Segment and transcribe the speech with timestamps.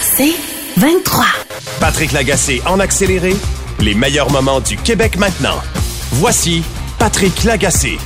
[0.00, 0.34] C'est
[0.76, 1.24] 23.
[1.80, 3.34] Patrick Lagacé en accéléré,
[3.80, 5.60] les meilleurs moments du Québec maintenant.
[6.12, 6.62] Voici
[6.98, 7.98] Patrick Lagacé.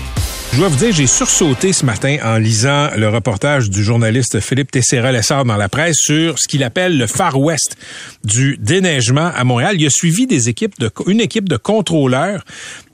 [0.53, 4.71] Je dois vous dire, j'ai sursauté ce matin en lisant le reportage du journaliste Philippe
[4.71, 7.79] Tessera-Lessard dans la presse sur ce qu'il appelle le Far West
[8.23, 9.77] du déneigement à Montréal.
[9.79, 12.45] Il a suivi des équipes de, une équipe de contrôleurs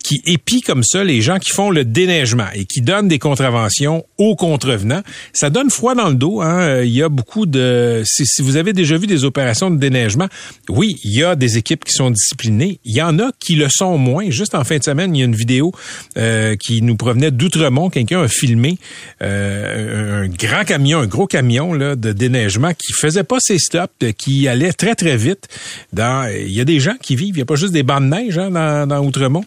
[0.03, 4.05] qui épient comme ça les gens qui font le déneigement et qui donnent des contraventions
[4.17, 5.03] aux contrevenants.
[5.33, 6.41] Ça donne froid dans le dos.
[6.41, 6.83] Hein?
[6.83, 8.03] Il y a beaucoup de...
[8.05, 10.29] Si, vous avez déjà vu des opérations de déneigement,
[10.69, 12.80] oui, il y a des équipes qui sont disciplinées.
[12.84, 14.30] Il y en a qui le sont moins.
[14.30, 15.73] Juste en fin de semaine, il y a une vidéo
[16.16, 17.91] euh, qui nous provenait d'Outremont.
[17.91, 18.79] Quelqu'un a filmé
[19.23, 23.93] euh, un grand camion, un gros camion là, de déneigement qui faisait pas ses stops,
[24.16, 25.49] qui allait très, très vite.
[25.93, 26.30] Dans...
[26.30, 27.35] Il y a des gens qui vivent.
[27.35, 29.45] Il n'y a pas juste des bancs de neige hein, dans, dans Outremont.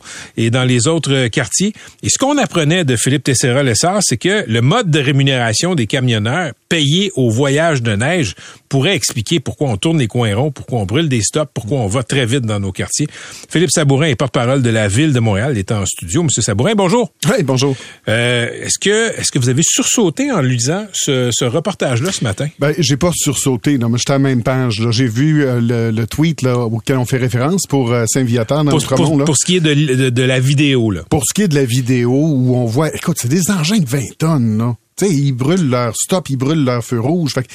[0.50, 1.74] Dans les autres quartiers.
[2.04, 6.54] Et ce qu'on apprenait de Philippe Tessera-Lessard, c'est que le mode de rémunération des camionneurs
[6.70, 8.36] payés au voyage de neige
[8.72, 11.88] pourrait expliquer pourquoi on tourne les coins ronds, pourquoi on brûle des stops, pourquoi on
[11.88, 13.06] va très vite dans nos quartiers.
[13.50, 15.52] Philippe Sabourin est porte-parole de la ville de Montréal.
[15.56, 16.24] Il est en studio.
[16.24, 17.12] Monsieur Sabourin, bonjour.
[17.30, 17.76] Oui, bonjour.
[18.08, 22.48] Euh, est-ce que est-ce que vous avez sursauté en lisant ce, ce reportage-là ce matin?
[22.60, 23.78] Ben, j'ai pas sursauté.
[23.78, 24.82] Non, mais j'étais à la même page.
[24.92, 28.72] J'ai vu euh, le, le, tweet là, auquel on fait référence pour euh, Saint-Viateur dans
[28.72, 29.26] pour, pour, là.
[29.26, 31.02] pour ce qui est de, de, de la vidéo, là.
[31.10, 33.90] Pour ce qui est de la vidéo où on voit, écoute, c'est des engins de
[33.90, 34.78] 20 tonnes, là.
[34.96, 37.34] Tu sais, ils brûlent leur stop, ils brûlent leur feu rouge.
[37.34, 37.50] Fait que,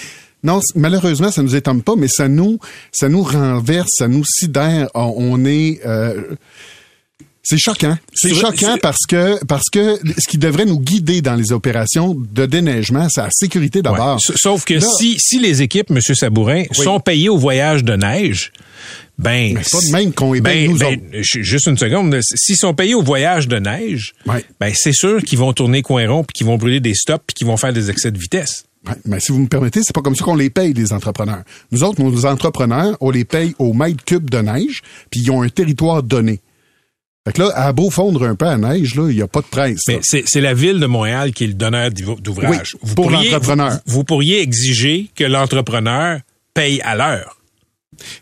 [0.46, 2.58] non, malheureusement, ça nous étonne pas, mais ça nous,
[2.92, 4.88] ça nous renverse, ça nous sidère.
[4.94, 6.22] On, on est, euh,
[7.42, 7.98] c'est choquant.
[8.14, 12.46] C'est choquant parce que parce que ce qui devrait nous guider dans les opérations de
[12.46, 14.16] déneigement, c'est la sécurité d'abord.
[14.16, 14.34] Ouais.
[14.36, 16.84] Sauf que Là, si si les équipes, Monsieur Sabourin, oui.
[16.84, 18.52] sont payées au voyage de neige,
[19.18, 22.18] ben, mais c'est pas de même qu'on est ben, nous ben, Juste une seconde.
[22.22, 24.44] S'ils sont payés au voyage de neige, ouais.
[24.60, 27.34] ben c'est sûr qu'ils vont tourner coin rond, puis qu'ils vont brûler des stops, puis
[27.34, 28.64] qu'ils vont faire des excès de vitesse.
[29.04, 31.42] Mais si vous me permettez, c'est pas comme ça qu'on les paye, les entrepreneurs.
[31.72, 35.42] Nous autres, nos entrepreneurs, on les paye au mètre cube de neige, puis ils ont
[35.42, 36.40] un territoire donné.
[37.26, 39.40] Fait que là, à beau fondre un peu à neige, là, il n'y a pas
[39.40, 39.80] de presse.
[39.88, 42.76] Mais c'est la ville de Montréal qui est le donneur d'ouvrage.
[42.82, 43.72] Oui, pour l'entrepreneur.
[43.86, 46.20] Vous, vous, pourriez exiger que l'entrepreneur
[46.54, 47.36] paye à l'heure.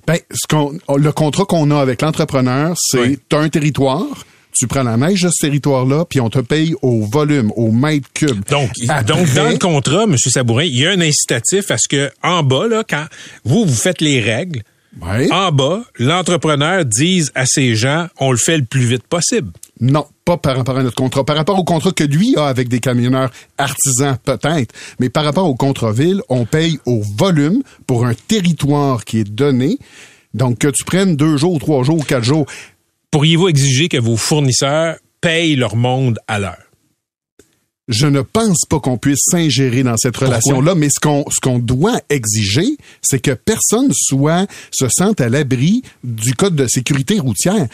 [0.07, 3.19] Ben, ce qu'on, le contrat qu'on a avec l'entrepreneur, c'est oui.
[3.33, 4.25] un territoire,
[4.55, 8.09] tu prends la neige de ce territoire-là, puis on te paye au volume, au mètre
[8.15, 8.45] cube.
[8.49, 10.17] Donc, Après, donc dans le contrat, M.
[10.17, 13.07] Sabourin, il y a un incitatif à ce que, en bas, là, quand
[13.45, 14.63] vous, vous faites les règles,
[15.03, 15.29] oui.
[15.33, 19.51] en bas, l'entrepreneur dise à ses gens, on le fait le plus vite possible.
[19.81, 21.25] Non, pas par rapport à notre contrat.
[21.25, 25.49] Par rapport au contrat que lui a avec des camionneurs artisans, peut-être, mais par rapport
[25.49, 29.79] au contrat-ville, on paye au volume pour un territoire qui est donné.
[30.33, 32.47] Donc, que tu prennes deux jours, trois jours, quatre jours.
[33.15, 36.59] Pourriez-vous exiger que vos fournisseurs payent leur monde à l'heure?
[37.87, 41.61] je ne pense pas qu'on puisse s'ingérer dans cette relation-là, mais ce qu'on ce qu'on
[41.61, 47.69] doit exiger, c'est que personne soit se sente à l'abri du code de sécurité routière.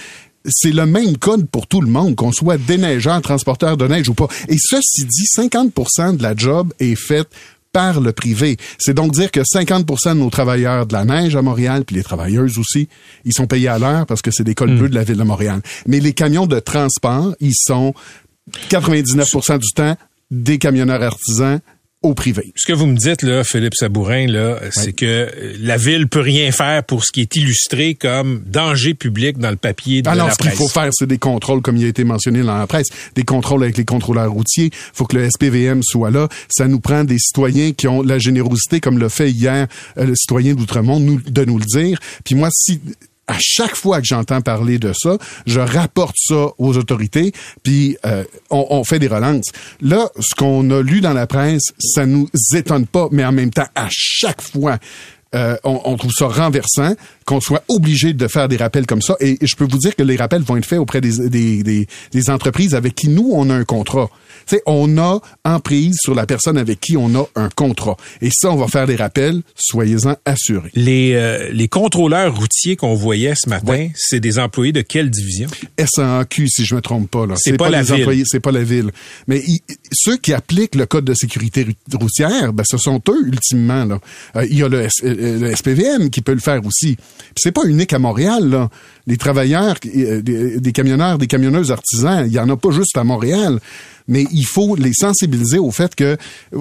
[0.44, 4.14] C'est le même code pour tout le monde, qu'on soit déneigeur, transporteur de neige ou
[4.14, 4.28] pas.
[4.48, 7.28] Et ceci dit, 50% de la job est faite
[7.72, 8.56] par le privé.
[8.78, 12.02] C'est donc dire que 50 de nos travailleurs de la neige à Montréal, puis les
[12.02, 12.88] travailleuses aussi,
[13.24, 14.90] ils sont payés à l'heure parce que c'est des cols bleus mm.
[14.90, 15.60] de la ville de Montréal.
[15.86, 17.94] Mais les camions de transport, ils sont
[18.70, 19.96] 99% du temps
[20.30, 21.60] des camionneurs artisans
[22.02, 22.52] au privé.
[22.56, 24.68] Ce que vous me dites là, Philippe Sabourin, là, oui.
[24.72, 25.28] c'est que
[25.60, 29.56] la ville peut rien faire pour ce qui est illustré comme danger public dans le
[29.56, 32.04] papier de Alors, la ce qu'il faut faire, c'est des contrôles, comme il a été
[32.04, 34.70] mentionné dans la presse, des contrôles avec les contrôleurs routiers.
[34.72, 36.28] Il faut que le SPVM soit là.
[36.48, 39.66] Ça nous prend des citoyens qui ont la générosité, comme le fait hier
[39.98, 41.98] euh, le citoyen d'Outremont, nous, de nous le dire.
[42.24, 42.80] Puis moi, si
[43.30, 47.32] à chaque fois que j'entends parler de ça, je rapporte ça aux autorités,
[47.62, 49.52] puis euh, on, on, fait des relances.
[49.80, 53.50] Là, ce qu'on a lu dans la presse, ça nous étonne pas, mais en même
[53.50, 54.78] temps, à chaque fois,
[55.34, 56.94] euh, on, on, trouve ça renversant
[57.30, 59.14] qu'on soit obligé de faire des rappels comme ça.
[59.20, 61.62] Et, et, je peux vous dire que les rappels vont être faits auprès des, des,
[61.62, 64.10] des, des entreprises avec qui nous, on a un contrat.
[64.46, 67.96] sais, on a emprise sur la personne avec qui on a un contrat.
[68.20, 70.70] Et ça, on va faire des rappels, soyez-en assurés.
[70.74, 73.92] Les, euh, les contrôleurs routiers qu'on voyait ce matin, ouais.
[73.94, 75.48] c'est des employés de quelle division?
[75.78, 77.26] SAQ, si je me trompe pas.
[77.36, 77.94] C'est pas, pas, la les ville.
[77.94, 78.90] employés, c'est pas la ville.
[79.28, 79.60] Mais y,
[79.92, 83.84] ceux qui appliquent le code de sécurité routière, ben, ce sont eux, ultimement.
[83.84, 84.00] Là.
[84.34, 86.96] Euh, il y a le, le SPVM qui peut le faire aussi.
[87.36, 88.48] C'est pas unique à Montréal.
[88.48, 88.68] Là.
[89.06, 93.04] Les travailleurs, des, des, camionneurs, des camionneuses artisans, il y en a pas juste à
[93.04, 93.60] Montréal.
[94.10, 96.18] Mais il faut les sensibiliser au fait que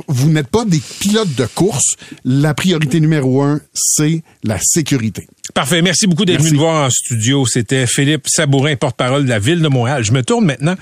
[0.08, 1.96] vous n'êtes pas des pilotes de course.
[2.24, 5.28] La priorité numéro un, c'est la sécurité.
[5.54, 5.82] Parfait.
[5.82, 7.46] Merci beaucoup d'être venu nous voir en studio.
[7.48, 10.04] C'était Philippe Sabourin, porte-parole de la Ville de Montréal.
[10.04, 10.76] Je me tourne maintenant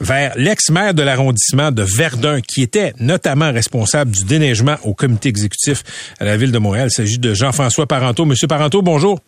[0.00, 5.82] vers l'ex-maire de l'arrondissement de Verdun, qui était notamment responsable du déneigement au comité exécutif
[6.20, 6.88] à la Ville de Montréal.
[6.90, 8.24] Il s'agit de Jean-François Parenteau.
[8.24, 9.18] Monsieur Parenteau, bonjour.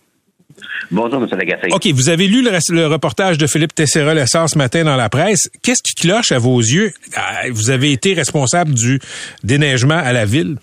[0.91, 1.29] Bonjour, M.
[1.31, 1.69] Lagacé.
[1.73, 5.51] OK, vous avez lu le, reportage de Philippe Tessera-Lessard ce matin dans la presse.
[5.63, 6.93] Qu'est-ce qui cloche à vos yeux?
[7.17, 9.01] Ah, vous avez été responsable du
[9.43, 10.57] déneigement à la Ville?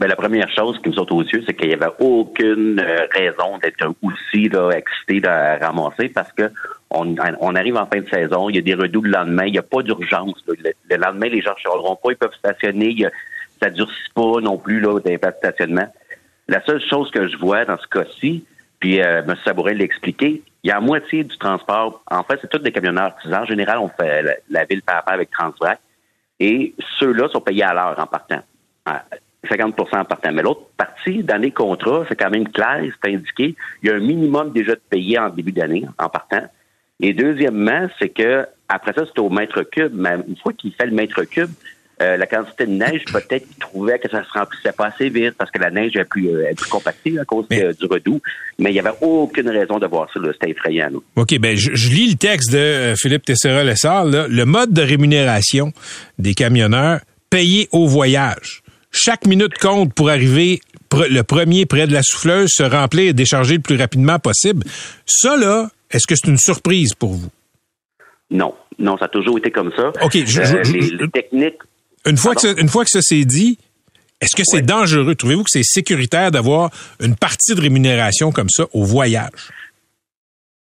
[0.00, 3.06] Bien, la première chose qui me saute aux yeux, c'est qu'il n'y avait aucune euh,
[3.10, 6.50] raison d'être aussi là, excité de ramasser parce que
[6.90, 9.58] on, arrive en fin de saison, il y a des redoux le lendemain, il n'y
[9.58, 10.44] a pas d'urgence.
[10.46, 12.94] Le, lendemain, les gens ne chialeront pas, ils peuvent stationner,
[13.60, 15.90] ça ne durcit pas non plus là, des de stationnement.
[16.48, 18.44] La seule chose que je vois dans ce cas-ci,
[18.82, 19.36] puis euh, M.
[19.44, 22.72] Sabouret l'a expliqué, il y a la moitié du transport, en fait, c'est tous des
[22.72, 25.78] camionneurs En général, on fait la, ville par rapport avec Transvac.
[26.40, 28.40] Et ceux-là sont payés à l'heure en partant.
[29.48, 30.32] 50% en partant.
[30.32, 33.94] Mais l'autre partie, dans les contrats, c'est quand même clair, c'est indiqué, il y a
[33.94, 36.42] un minimum déjà de payé en début d'année, en partant.
[36.98, 39.92] Et deuxièmement, c'est que après ça, c'est au mètre cube.
[39.94, 41.50] Mais une fois qu'il fait le mètre cube,
[42.02, 45.34] euh, la quantité de neige, peut-être qu'il trouvait que ça se remplissait pas assez vite
[45.38, 48.20] parce que la neige est plus, euh, plus compactée à cause du redout.
[48.58, 50.20] Mais il n'y avait aucune raison de voir ça.
[50.32, 50.90] C'était effrayant.
[51.16, 54.06] OK, ben je, lis le texte de euh, Philippe Tessera-Lessard.
[54.06, 55.72] Le mode de rémunération
[56.18, 57.00] des camionneurs
[57.30, 58.62] payés au voyage.
[58.90, 60.60] Chaque minute compte pour arriver
[60.92, 64.64] le premier près de la souffleuse, se remplir et décharger le plus rapidement possible.
[65.06, 67.30] Ça, là, est-ce que c'est une surprise pour vous?
[68.30, 68.54] Non.
[68.78, 69.92] Non, ça a toujours été comme ça.
[70.02, 70.14] OK.
[70.14, 71.58] les techniques
[72.06, 73.58] une fois, que une fois que ça s'est dit,
[74.20, 75.14] est-ce que c'est dangereux?
[75.14, 76.70] Trouvez-vous que c'est sécuritaire d'avoir
[77.00, 79.50] une partie de rémunération comme ça au voyage?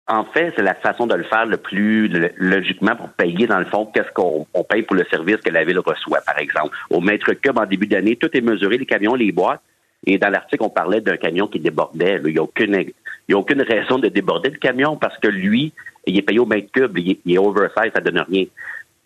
[0.06, 3.66] En fait, c'est la façon de le faire le plus logiquement pour payer, dans le
[3.66, 6.74] fond, qu'est-ce qu'on paye pour le service que la ville reçoit, par exemple.
[6.88, 9.60] Au mètre cube, en début d'année, tout est mesuré, les camions, les boîtes.
[10.06, 12.20] Et dans l'article, on parlait d'un camion qui débordait.
[12.24, 15.72] Il n'y a, aucune, a aucune raison de déborder le camion parce que lui,
[16.06, 18.46] il est payé au mètre cube, il est, oversize, ça donne rien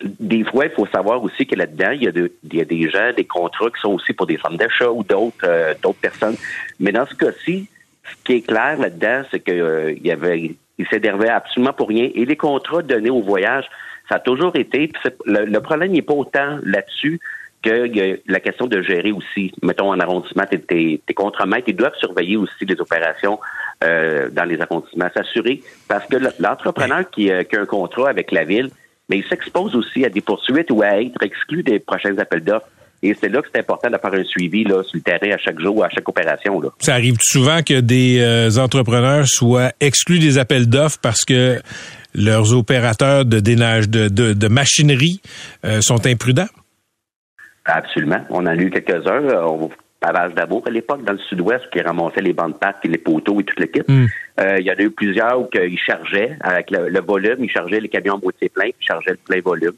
[0.03, 3.69] des fois, il faut savoir aussi que là-dedans, il y, a des gens, des contrats
[3.69, 6.35] qui sont aussi pour des femmes d'achat ou d'autres euh, personnes.
[6.79, 7.67] Mais dans ce cas-ci,
[8.03, 9.93] ce qui est clair là-dedans, c'est qu'il euh,
[10.77, 12.09] il s'énervait absolument pour rien.
[12.13, 13.65] Et les contrats donnés au voyage,
[14.09, 14.91] ça a toujours été.
[15.25, 17.19] Le, problème n'est pas autant là-dessus
[17.61, 19.53] que la question de gérer aussi.
[19.61, 23.39] Mettons en arrondissement, tes, tes, tes contremaîtres, ils doivent surveiller aussi les opérations
[23.83, 28.43] euh, dans les arrondissements, s'assurer parce que l'entrepreneur qui, qui a un contrat avec la
[28.43, 28.69] ville
[29.13, 32.67] mais il s'expose aussi à des poursuites ou à être exclu des prochains appels d'offres.
[33.03, 35.37] Et c'est là que c'est important de faire un suivi là, sur le terrain à
[35.37, 36.59] chaque jour, à chaque opération.
[36.59, 36.69] Là.
[36.79, 41.61] Ça arrive souvent que des euh, entrepreneurs soient exclus des appels d'offres parce que
[42.15, 45.21] leurs opérateurs de dénage, de, de, machinerie
[45.63, 46.49] euh, sont imprudents?
[47.65, 48.25] Absolument.
[48.31, 49.21] On en a eu quelques-uns.
[49.45, 49.69] On
[50.03, 53.43] pavage à l'époque dans le sud-ouest qui ramassait les bandes pattes et les poteaux et
[53.45, 53.87] toute l'équipe.
[53.87, 54.07] Hmm.
[54.39, 57.87] Euh, il y en a eu plusieurs qui chargeaient avec le, volume, ils chargeaient les
[57.87, 59.73] camions en moitié plein, ils chargeaient le plein volume.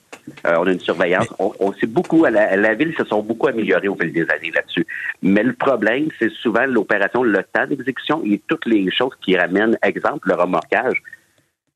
[0.47, 1.27] Euh, on a une surveillance.
[1.37, 4.51] On, on sait beaucoup, à la, ville, se sont beaucoup améliorés au fil des années
[4.55, 4.87] là-dessus.
[5.21, 9.77] Mais le problème, c'est souvent l'opération, le temps d'exécution et toutes les choses qui ramènent,
[9.83, 11.03] exemple, le remorquage.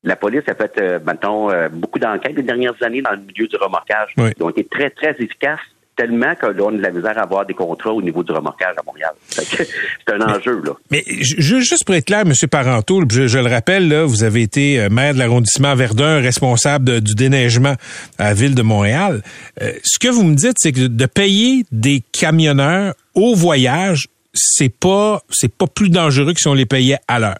[0.02, 3.56] La police a fait, euh, mettons, beaucoup d'enquêtes les dernières années dans le milieu du
[3.56, 4.14] remorquage.
[4.16, 5.60] Ils ont été très, très efficaces
[6.00, 8.82] tellement qu'on a de la misère à avoir des contrats au niveau du remorquage à
[8.86, 9.12] Montréal.
[9.28, 9.68] C'est
[10.08, 10.72] un enjeu, là.
[10.90, 12.32] Mais juste pour être clair, M.
[12.50, 17.14] Parenteau, je, le rappelle, là, vous avez été euh, maire de l'arrondissement Verdun, responsable du
[17.14, 17.74] déneigement
[18.18, 19.20] à la ville de Montréal.
[19.60, 24.74] Euh, ce que vous me dites, c'est que de payer des camionneurs au voyage, c'est
[24.74, 27.38] pas c'est pas plus dangereux que si on les payait à l'heure.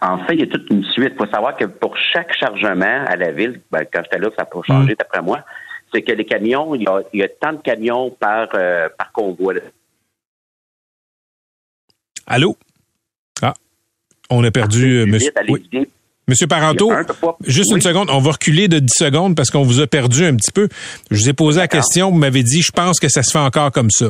[0.00, 1.14] En fait, il y a toute une suite.
[1.14, 4.42] Il faut savoir que pour chaque chargement à la ville, ben, quand j'étais là, ça
[4.42, 4.96] n'a pas changé mm.
[4.96, 5.40] d'après moi,
[5.94, 6.82] c'est que les camions, il
[7.12, 9.54] y, a, tant de camions par, euh, par convoi.
[12.26, 12.56] Allô?
[13.42, 13.54] Ah,
[14.30, 15.32] on a perdu euh, monsieur.
[16.26, 16.90] Monsieur Parenteau,
[17.46, 20.34] juste une seconde, on va reculer de 10 secondes parce qu'on vous a perdu un
[20.36, 20.68] petit peu.
[21.10, 23.38] Je vous ai posé la question, vous m'avez dit, je pense que ça se fait
[23.38, 24.06] encore comme ça.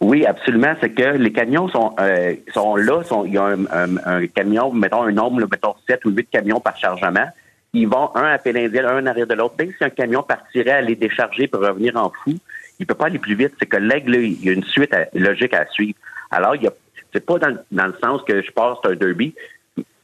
[0.00, 0.74] Oui, absolument.
[0.80, 3.02] C'est que les camions sont, euh, sont là.
[3.24, 7.28] il y a un, camion, mettons un nombre, mettons 7 ou 8 camions par chargement
[7.76, 9.54] ils vont un à Péninville, un en arrière de l'autre.
[9.58, 12.34] Même si un camion partirait à les décharger pour revenir en fou,
[12.78, 13.52] il peut pas aller plus vite.
[13.58, 15.98] C'est que l'aigle, il y a une suite logique à suivre.
[16.30, 16.72] Alors, il y a,
[17.12, 19.34] c'est pas dans, le sens que je passe un derby.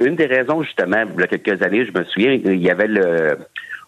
[0.00, 2.88] Une des raisons, justement, il y a quelques années, je me souviens, il y avait
[2.88, 3.38] le,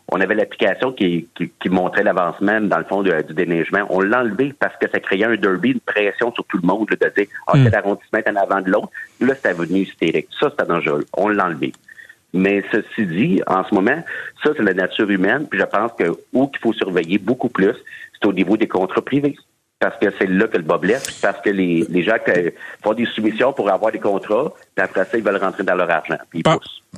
[0.08, 3.84] on avait l'application qui, qui, montrait l'avancement dans le fond du déneigement.
[3.90, 6.88] On l'a enlevé parce que ça créait un derby, une pression sur tout le monde
[6.88, 7.70] de dire ah, mm.
[7.74, 8.90] arrondissement est en avant de l'autre.
[9.20, 10.28] Là, c'était devenu hystérique.
[10.38, 11.04] Ça, c'était dangereux.
[11.16, 11.72] On l'a enlevé.
[12.34, 14.02] Mais ceci dit, en ce moment,
[14.42, 15.46] ça, c'est la nature humaine.
[15.48, 17.74] Puis je pense que où qu'il faut surveiller beaucoup plus,
[18.12, 19.36] c'est au niveau des contrats privés
[19.84, 22.16] parce que c'est là que le bas blesse, parce que les, les gens
[22.82, 25.90] font des soumissions pour avoir des contrats, puis après ça, ils veulent rentrer dans leur
[25.90, 26.16] argent.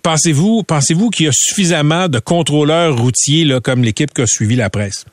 [0.03, 4.55] Pensez-vous pensez-vous qu'il y a suffisamment de contrôleurs routiers là, comme l'équipe qui a suivi
[4.55, 5.05] la presse?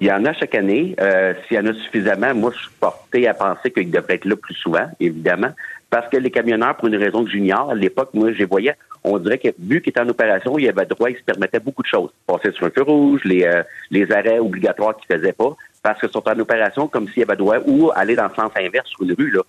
[0.00, 0.96] Il y en a chaque année.
[0.98, 4.24] Euh, S'il y en a suffisamment, moi, je suis porté à penser qu'ils devraient être
[4.24, 5.50] là plus souvent, évidemment,
[5.90, 8.76] parce que les camionneurs, pour une raison que j'ignore, à l'époque, moi, je les voyais,
[9.02, 11.60] on dirait que vu qu'ils étaient en opération, il y avait droit, ils se permettaient
[11.60, 12.10] beaucoup de choses.
[12.26, 16.10] Passer sur un feu rouge, les, euh, les arrêts obligatoires qu'ils faisaient pas parce qu'ils
[16.10, 19.02] sont en opération comme s'il y avait droit ou aller dans le sens inverse sur
[19.02, 19.40] une rue, là.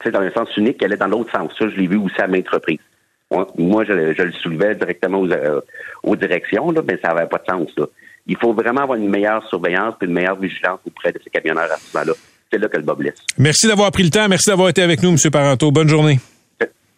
[0.00, 1.52] Tu sais, dans le sens unique, aller dans l'autre sens.
[1.58, 2.78] Ça, je l'ai vu aussi à maintes reprises.
[3.30, 5.60] Moi, je, le soulevais directement aux, euh,
[6.02, 7.70] aux directions, là, mais ça n'avait pas de sens.
[7.76, 7.86] Là.
[8.26, 11.70] Il faut vraiment avoir une meilleure surveillance et une meilleure vigilance auprès de ces camionneurs
[11.72, 12.14] à ce moment-là.
[12.50, 13.14] C'est là que le bas blesse.
[13.36, 14.28] Merci d'avoir pris le temps.
[14.28, 15.30] Merci d'avoir été avec nous, M.
[15.30, 15.70] Parenteau.
[15.70, 16.18] Bonne journée.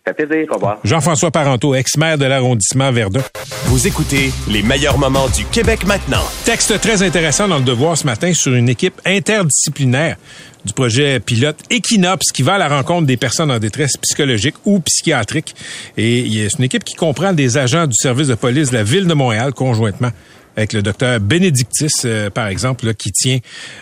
[0.06, 0.46] Ça fait plaisir.
[0.50, 0.78] Au revoir.
[0.84, 3.20] Jean-François Parenteau, ex-maire de l'arrondissement Verdun.
[3.66, 6.22] Vous écoutez les meilleurs moments du Québec maintenant.
[6.44, 10.16] Texte très intéressant dans le Devoir ce matin sur une équipe interdisciplinaire
[10.64, 14.80] du projet pilote Equinops qui va à la rencontre des personnes en détresse psychologique ou
[14.80, 15.54] psychiatrique.
[15.96, 19.06] Et c'est une équipe qui comprend des agents du service de police de la ville
[19.06, 20.10] de Montréal conjointement
[20.60, 23.38] avec le docteur Bénédictis, euh, par exemple, qui tient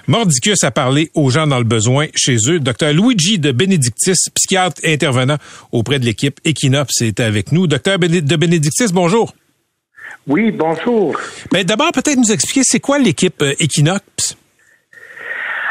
[0.07, 2.61] mordicus à parler aux gens dans le besoin chez eux.
[2.61, 5.37] Docteur Luigi de Bénédictis, psychiatre intervenant
[5.73, 7.67] auprès de l'équipe Equinops, est avec nous.
[7.67, 9.35] Docteur de Bénédictis, bonjour.
[10.29, 11.19] Oui, bonjour.
[11.51, 14.37] Ben, D'abord, peut-être nous expliquer, c'est quoi l'équipe euh, Equinops?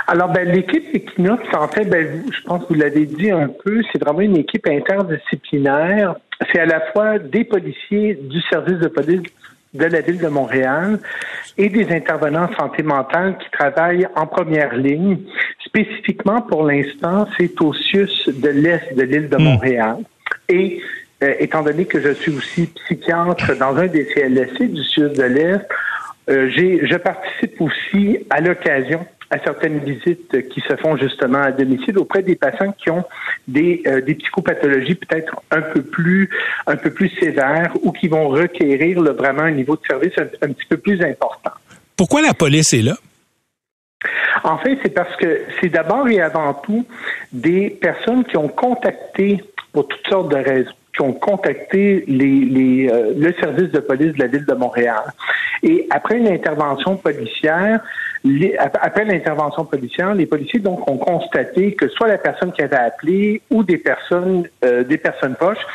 [0.08, 3.82] Alors, ben, l'équipe Equinox, en fait, ben, je pense que vous l'avez dit un peu,
[3.92, 6.16] c'est vraiment une équipe interdisciplinaire.
[6.52, 9.22] C'est à la fois des policiers du service de police
[9.77, 11.00] de la ville de Montréal
[11.57, 15.17] et des intervenants en santé mentale qui travaillent en première ligne.
[15.65, 19.43] Spécifiquement, pour l'instant, c'est au CIUS de l'Est de l'île de hmm.
[19.43, 19.98] Montréal.
[20.50, 20.81] Et
[21.24, 25.24] euh, étant donné que je suis aussi psychiatre dans un des CLSC du CIUS de
[25.24, 25.67] l'Est,
[26.29, 31.98] euh, je participe aussi à l'occasion à certaines visites qui se font justement à domicile
[31.98, 33.03] auprès des patients qui ont
[33.48, 36.29] des, euh, des psychopathologies peut-être un peu plus
[36.65, 40.65] un peu plus sévères ou qui vont requérir vraiment un niveau de service un, petit
[40.69, 41.51] peu plus important.
[41.96, 42.96] Pourquoi la police est là?
[44.43, 46.86] En fait, c'est parce que c'est d'abord et avant tout
[47.34, 49.43] des personnes qui ont contacté
[49.74, 54.13] pour toutes sortes de raisons qui ont contacté les, les, euh, le service de police
[54.13, 55.03] de la ville de Montréal.
[55.62, 57.81] Et après une intervention policière,
[58.79, 63.41] après l'intervention policière, les policiers donc ont constaté que soit la personne qui avait appelé
[63.50, 65.65] ou des personnes, euh, des personnes proches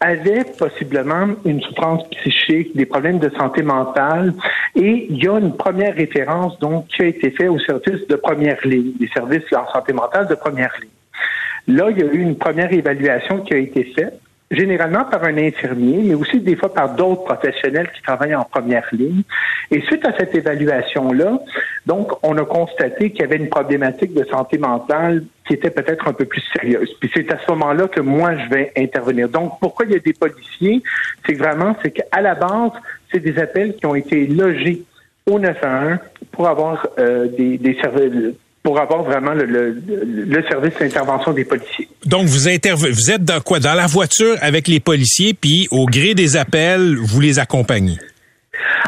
[0.00, 4.34] avaient possiblement une souffrance psychique, des problèmes de santé mentale,
[4.74, 8.16] et il y a une première référence donc qui a été faite au service de
[8.16, 11.76] première ligne, des services en santé mentale de première ligne.
[11.76, 14.20] Là, il y a eu une première évaluation qui a été faite
[14.52, 18.86] généralement par un infirmier, mais aussi des fois par d'autres professionnels qui travaillent en première
[18.92, 19.22] ligne.
[19.70, 21.38] Et suite à cette évaluation-là,
[21.86, 26.06] donc, on a constaté qu'il y avait une problématique de santé mentale qui était peut-être
[26.06, 26.94] un peu plus sérieuse.
[27.00, 29.28] Puis c'est à ce moment-là que moi, je vais intervenir.
[29.28, 30.82] Donc, pourquoi il y a des policiers?
[31.26, 32.70] C'est vraiment, c'est qu'à la base,
[33.10, 34.84] c'est des appels qui ont été logés
[35.26, 35.98] au 911
[36.30, 41.88] pour avoir euh, des, des services pour avoir vraiment le, le, service d'intervention des policiers.
[42.06, 43.58] Donc, vous, vous êtes dans quoi?
[43.58, 47.98] Dans la voiture avec les policiers, puis au gré des appels, vous les accompagnez?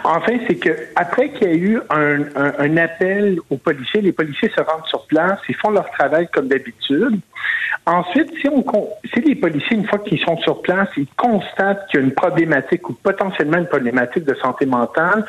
[0.04, 4.50] Enfin, c'est que après qu'il y a eu un, un, appel aux policiers, les policiers
[4.54, 7.19] se rendent sur place, ils font leur travail comme d'habitude.
[7.87, 8.64] Ensuite, si, on,
[9.12, 12.14] si les policiers, une fois qu'ils sont sur place, ils constatent qu'il y a une
[12.14, 15.26] problématique ou potentiellement une problématique de santé mentale,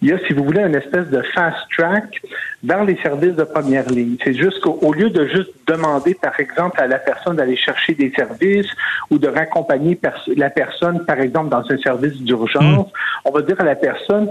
[0.00, 2.22] il y a, si vous voulez, une espèce de fast track
[2.62, 4.16] dans les services de première ligne.
[4.24, 8.10] C'est juste qu'au lieu de juste demander, par exemple, à la personne d'aller chercher des
[8.16, 8.70] services
[9.10, 9.98] ou de raccompagner
[10.34, 13.26] la personne, par exemple, dans un service d'urgence, hmm.
[13.26, 14.30] on va dire à la personne,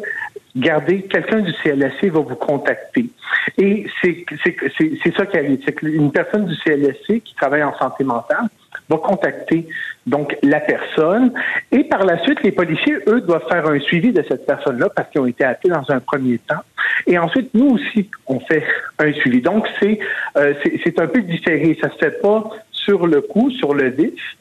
[0.58, 3.10] gardez, quelqu'un du CLSC va vous contacter.
[3.58, 5.60] Et c'est ça qui arrive.
[5.66, 8.48] C'est qu'une personne du CLSC qui travaille en santé mentale
[8.90, 9.68] va contacter
[10.06, 11.34] donc la personne.
[11.72, 15.10] Et par la suite les policiers eux doivent faire un suivi de cette personne-là parce
[15.10, 16.64] qu'ils ont été appelés dans un premier temps.
[17.06, 18.64] Et ensuite nous aussi on fait
[19.00, 19.42] un suivi.
[19.42, 20.00] Donc c'est
[20.38, 20.54] euh,
[20.98, 21.78] un peu différé.
[21.82, 24.38] Ça se fait pas sur le coup sur le vif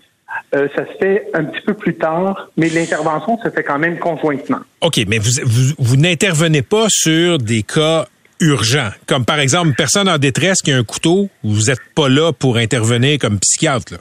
[0.55, 3.99] euh, ça se fait un petit peu plus tard, mais l'intervention se fait quand même
[3.99, 4.61] conjointement.
[4.81, 8.07] OK, mais vous, vous, vous n'intervenez pas sur des cas
[8.41, 12.09] urgents, comme par exemple une personne en détresse qui a un couteau, vous n'êtes pas
[12.09, 13.95] là pour intervenir comme psychiatre.
[13.95, 13.99] Là.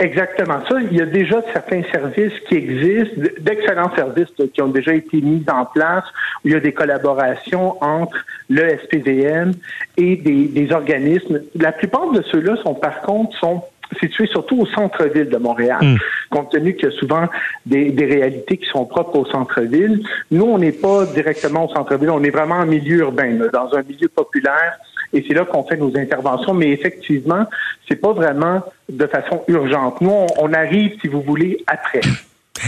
[0.00, 0.76] Exactement ça.
[0.90, 5.44] Il y a déjà certains services qui existent, d'excellents services qui ont déjà été mis
[5.52, 6.04] en place,
[6.42, 8.16] où il y a des collaborations entre
[8.48, 9.52] le SPVM
[9.98, 11.42] et des, des organismes.
[11.54, 13.62] La plupart de ceux-là sont par contre sont
[13.98, 15.96] situés surtout au centre-ville de Montréal, Hmm.
[16.30, 17.26] compte tenu qu'il y a souvent
[17.66, 20.02] des, des réalités qui sont propres au centre-ville.
[20.30, 23.74] Nous, on n'est pas directement au centre-ville, on est vraiment en milieu urbain, là, dans
[23.74, 24.78] un milieu populaire.
[25.12, 27.44] Et c'est là qu'on fait nos interventions, mais effectivement,
[27.88, 30.00] c'est pas vraiment de façon urgente.
[30.00, 32.00] Nous, on, on arrive, si vous voulez, après.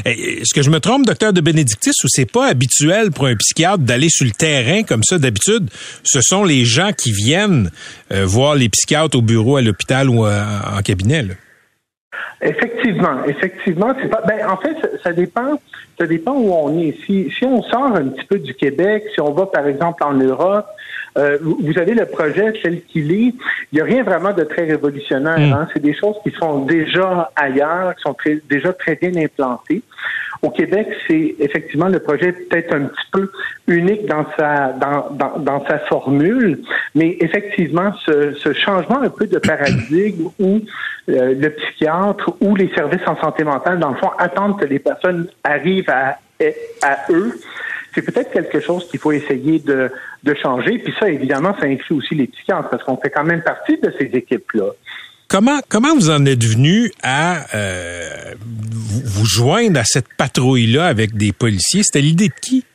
[0.04, 3.37] Eh, Est-ce que je me trompe, docteur de Bénédictis, ou c'est pas habituel pour un
[3.37, 5.68] psychiatre d'aller sur le terrain comme ça d'habitude?
[6.02, 7.70] Ce sont les gens qui viennent
[8.12, 10.42] euh, voir les psychiatres au bureau, à l'hôpital ou euh,
[10.76, 11.22] en cabinet.
[11.22, 11.34] là.
[12.42, 14.22] Effectivement, effectivement, c'est pas.
[14.26, 15.61] Ben, en fait, ça, dépend.
[15.99, 16.96] Ça dépend où on est.
[17.06, 20.66] Si on sort un petit peu du Québec, si on va par exemple en Europe,
[21.19, 23.35] euh, vous avez le projet tel qu'il est.
[23.71, 25.38] Il n'y a rien vraiment de très révolutionnaire.
[25.38, 25.52] Mm.
[25.52, 25.69] hein.
[25.73, 29.83] C'est des choses qui sont déjà ailleurs, qui sont très- déjà très bien implantées.
[30.40, 33.31] Au Québec, c'est effectivement le projet peut-être un petit peu
[33.69, 36.59] unique dans sa dans, dans, dans sa formule,
[36.97, 40.61] mais effectivement, ce, ce changement un peu de paradigme où
[41.09, 44.78] euh, le psychiatre ou les services en santé mentale, dans le fond, attendent que les
[44.81, 46.19] personnes arrivent à,
[46.83, 47.38] à eux,
[47.94, 49.90] c'est peut-être quelque chose qu'il faut essayer de,
[50.22, 50.78] de changer.
[50.78, 53.92] Puis ça, évidemment, ça inclut aussi les psychiatres, parce qu'on fait quand même partie de
[53.99, 54.70] ces équipes-là.
[55.28, 61.32] Comment, comment vous en êtes venu à euh, vous, joindre à cette patrouille-là avec des
[61.32, 61.82] policiers?
[61.82, 62.66] C'était l'idée de qui?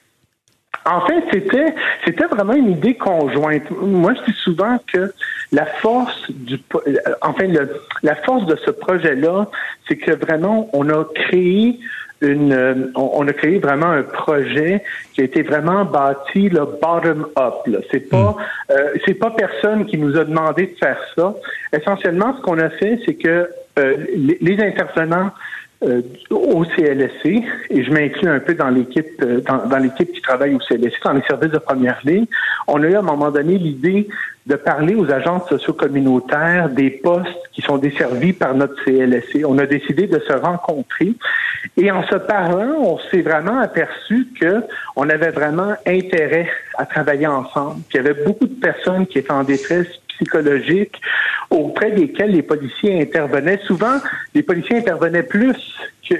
[0.86, 3.70] En fait, c'était c'était vraiment une idée conjointe.
[3.70, 5.14] Moi, je dis souvent que
[5.52, 7.70] la force du euh, enfin le,
[8.04, 9.50] la force de ce projet-là,
[9.88, 11.80] c'est que vraiment on a créé
[12.22, 14.84] une euh, on, on a créé vraiment un projet
[15.14, 17.54] qui a été vraiment bâti le bottom up.
[17.92, 18.36] C'est pas
[18.72, 21.36] euh, c'est pas personne qui nous a demandé de faire ça.
[21.74, 25.32] Essentiellement, ce qu'on a fait, c'est que euh, les, les intervenants
[25.84, 30.22] euh, au CLSC, et je m'inclus un peu dans l'équipe euh, dans, dans l'équipe qui
[30.22, 32.26] travaille au CLSC, dans les services de première ligne,
[32.68, 34.08] on a eu à un moment donné l'idée
[34.48, 39.44] de parler aux agences socio-communautaires des postes qui sont desservis par notre CLSC.
[39.46, 41.14] On a décidé de se rencontrer
[41.76, 44.64] et en se parlant, on s'est vraiment aperçu que
[44.96, 49.32] on avait vraiment intérêt à travailler ensemble, qu'il y avait beaucoup de personnes qui étaient
[49.32, 51.02] en détresse psychologique
[51.50, 53.60] auprès desquels les policiers intervenaient.
[53.66, 53.98] Souvent,
[54.34, 55.56] les policiers intervenaient plus
[56.10, 56.16] que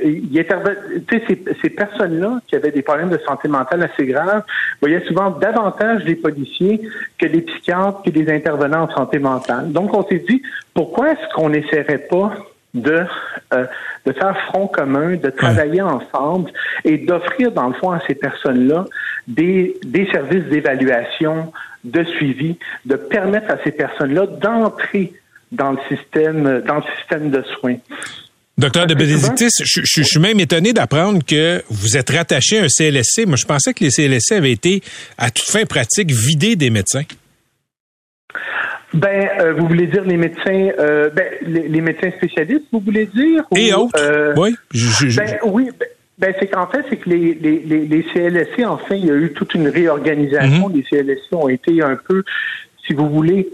[1.12, 4.44] ces, ces personnes-là qui avaient des problèmes de santé mentale assez graves
[4.82, 6.82] voyaient souvent davantage les policiers
[7.18, 9.72] que les psychiatres et les intervenants en santé mentale.
[9.72, 10.42] Donc, on s'est dit,
[10.74, 12.34] pourquoi est-ce qu'on n'essaierait pas
[12.82, 13.06] de,
[13.54, 13.66] euh,
[14.06, 16.52] de faire front commun, de travailler ensemble
[16.86, 18.86] et d'offrir, dans le fond, à ces personnes-là
[19.28, 21.52] des, des services d'évaluation,
[21.84, 25.14] de suivi, de permettre à ces personnes-là d'entrer
[25.52, 27.78] dans le système, dans le système de soins.
[28.58, 32.64] Docteur de Bénédictis, je, je- je suis même étonné d'apprendre que vous êtes rattaché à
[32.64, 33.26] un CLSC.
[33.28, 34.82] Moi, je pensais que les CLSC avaient été,
[35.18, 37.04] à toute fin pratique, vidés des médecins.
[38.94, 43.06] Ben, euh, vous voulez dire les médecins, euh, ben, les, les médecins spécialistes, vous voulez
[43.08, 43.92] dire Et autres.
[44.00, 44.56] euh, oui.
[44.74, 45.88] je- je- je- Ben oui, ben,
[46.20, 49.34] ben, c'est qu'en fait, c'est que les, les, les, CLSC, enfin, il y a eu
[49.34, 50.70] toute une réorganisation.
[50.70, 52.24] Les CLSC ont été un peu,
[52.86, 53.50] si vous voulez,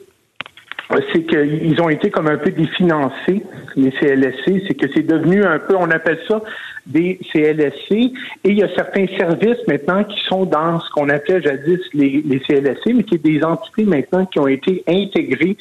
[1.12, 3.42] c'est qu'ils ont été comme un peu définancés,
[3.76, 4.64] les CLSC.
[4.68, 6.42] C'est que c'est devenu un peu, on appelle ça
[6.86, 7.92] des CLSC.
[7.92, 8.12] Et
[8.46, 12.40] il y a certains services maintenant qui sont dans ce qu'on appelait jadis les, les
[12.40, 15.56] CLSC, mais qui est des entités maintenant qui ont été intégrées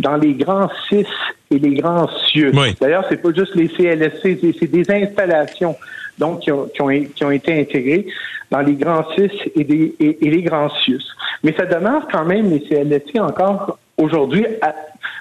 [0.00, 1.06] dans les grands CIS
[1.50, 2.46] et les grands CIE.
[2.54, 2.74] Oui.
[2.80, 5.76] D'ailleurs, c'est pas juste les CLSC, c'est- des installations
[6.18, 8.06] donc qui ont, qui ont, qui ont été intégrées
[8.50, 11.02] dans les grands CIS et, des, et, et les grands CIUS.
[11.44, 14.74] Mais ça demeure quand même les CLSC encore aujourd'hui, à-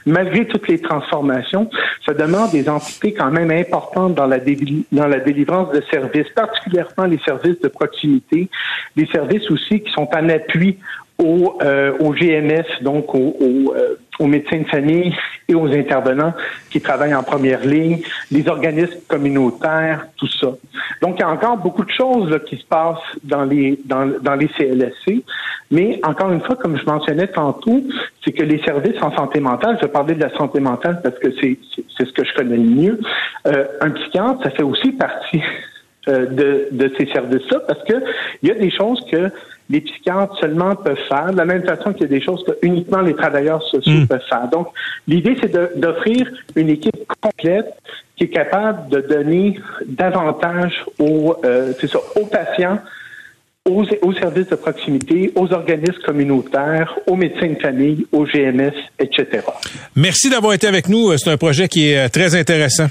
[0.08, 1.70] malgré toutes les transformations,
[2.06, 7.60] ça demeure des entités quand même importantes dans la, délivrance de services, particulièrement les services
[7.62, 8.50] de proximité,
[8.96, 10.78] les services aussi qui sont en appui
[11.20, 15.16] au, euh, GMS, donc au, au, euh, aux médecins de famille
[15.48, 16.34] et aux intervenants
[16.70, 18.02] qui travaillent en première ligne,
[18.32, 20.48] les organismes communautaires, tout ça.
[21.02, 24.12] Donc, il y a encore beaucoup de choses là, qui se passent dans les, dans,
[24.22, 25.24] dans les CLSC.
[25.70, 27.82] Mais encore une fois, comme je mentionnais tantôt,
[28.24, 31.30] c'est que les services en santé mentale, je parler de la santé mentale parce que
[31.40, 31.58] c'est
[31.98, 33.00] ce que je connais le mieux,
[33.48, 35.42] euh, un psychiatre, ça fait aussi partie
[36.08, 37.96] euh, de, de ces services-là parce que
[38.42, 39.30] il y a des choses que
[39.70, 42.54] les psychiatres seulement peuvent faire, de la même façon qu'il y a des choses que
[42.62, 44.48] uniquement les travailleurs sociaux peuvent faire.
[44.50, 44.68] Donc,
[45.08, 47.74] l'idée, c'est d'offrir une équipe complète
[48.16, 52.80] qui est capable de donner davantage aux, euh, c'est ça, aux patients,
[53.66, 59.42] aux, aux services de proximité, aux organismes communautaires, aux médecins de famille, aux GMS, etc.
[59.96, 61.16] Merci d'avoir été avec nous.
[61.18, 62.88] C'est un projet qui est euh, très intéressant.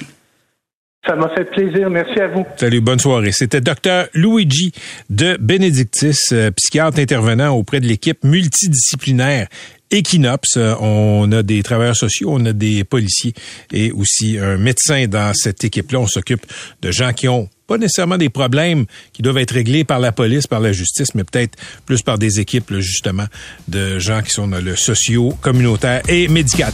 [1.07, 1.89] Ça m'a fait plaisir.
[1.89, 2.45] Merci à vous.
[2.57, 3.31] Salut, bonne soirée.
[3.31, 4.73] C'était Dr Luigi
[5.09, 9.47] de Benedictis, euh, psychiatre intervenant auprès de l'équipe multidisciplinaire
[9.93, 10.57] Equinops.
[10.57, 13.35] Euh, on a des travailleurs sociaux, on a des policiers
[13.73, 16.01] et aussi un médecin dans cette équipe-là.
[16.01, 16.45] On s'occupe
[16.83, 20.49] de gens qui ont pas nécessairement des problèmes qui doivent être réglés par la police,
[20.49, 23.27] par la justice, mais peut-être plus par des équipes, justement,
[23.69, 26.73] de gens qui sont dans le socio, communautaire et médical.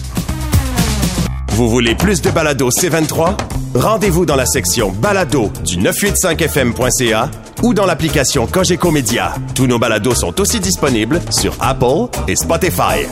[1.49, 3.37] Vous voulez plus de balado C23?
[3.75, 7.31] Rendez-vous dans la section balado du 985fm.ca
[7.63, 9.33] ou dans l'application Cogeco Média.
[9.55, 13.07] Tous nos balados sont aussi disponibles sur Apple et Spotify.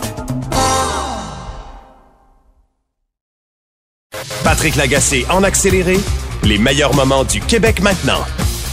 [4.44, 5.98] Patrick Lagacé en accéléré,
[6.42, 8.20] les meilleurs moments du Québec maintenant.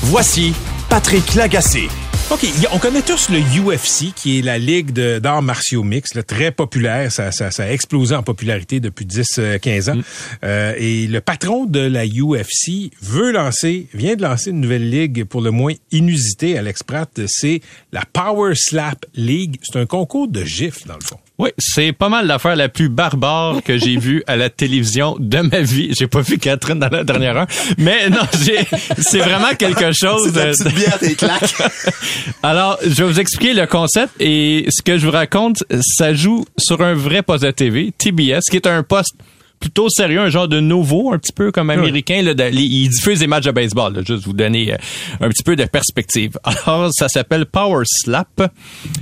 [0.01, 0.53] Voici
[0.89, 1.87] Patrick Lagacé.
[2.29, 7.09] OK, on connaît tous le UFC, qui est la ligue d'arts martiaux mix, très populaire.
[7.09, 9.95] Ça, ça, ça, a explosé en popularité depuis 10-15 ans.
[9.95, 10.01] Mm.
[10.43, 15.23] Euh, et le patron de la UFC veut lancer, vient de lancer une nouvelle ligue
[15.23, 17.05] pour le moins inusitée à l'exprat.
[17.27, 17.61] C'est
[17.93, 19.57] la Power Slap League.
[19.63, 21.19] C'est un concours de gifs, dans le fond.
[21.39, 25.37] Oui, c'est pas mal l'affaire la plus barbare que j'ai vue à la télévision de
[25.41, 25.93] ma vie.
[25.95, 27.47] J'ai pas vu Catherine dans la dernière heure,
[27.77, 30.31] mais non, c'est vraiment quelque chose.
[30.33, 31.53] C'est petite bière des claques.
[32.43, 36.43] Alors, je vais vous expliquer le concept et ce que je vous raconte, ça joue
[36.57, 39.13] sur un vrai poste de TV, TBS, qui est un poste
[39.59, 42.21] plutôt sérieux, un genre de nouveau, un petit peu comme américain.
[42.21, 44.77] Là, il diffuse des matchs de baseball, là, juste vous donner euh,
[45.19, 46.37] un petit peu de perspective.
[46.65, 48.51] Alors, ça s'appelle Power Slap.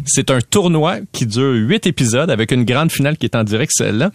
[0.05, 3.71] C'est un tournoi qui dure huit épisodes avec une grande finale qui est en direct,
[3.75, 4.11] celle-là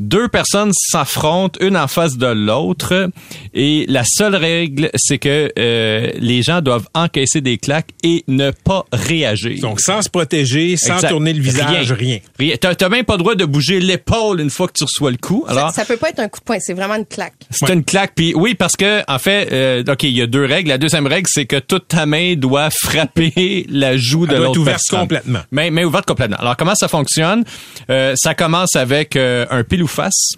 [0.00, 3.10] deux personnes s'affrontent une en face de l'autre
[3.52, 8.50] et la seule règle c'est que euh, les gens doivent encaisser des claques et ne
[8.50, 9.60] pas réagir.
[9.60, 12.18] Donc sans se protéger, sans tourner le visage, rien.
[12.38, 12.56] Rien.
[12.60, 15.44] T'as même pas le droit de bouger l'épaule une fois que tu reçois le coup.
[15.46, 17.34] Alors ça, peut pas être un coup de poing, c'est vraiment une claque.
[17.50, 20.44] C'est une claque puis oui parce que en fait euh, OK, il y a deux
[20.44, 20.70] règles.
[20.70, 25.00] La deuxième règle c'est que toute ta main doit frapper la joue de l'autre personne.
[25.00, 25.40] complètement.
[25.52, 26.38] Mais mais ouverte complètement.
[26.38, 27.44] Alors comment ça fonctionne?
[27.90, 30.32] Euh, ça commence avec euh, un pile face.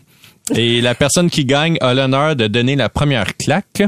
[0.55, 3.83] Et la personne qui gagne a l'honneur de donner la première claque.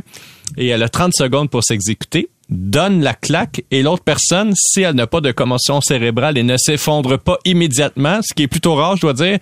[0.56, 4.94] Et elle a 30 secondes pour s'exécuter donne la claque et l'autre personne, si elle
[4.94, 8.96] n'a pas de commotion cérébrale et ne s'effondre pas immédiatement, ce qui est plutôt rare,
[8.96, 9.38] je dois dire,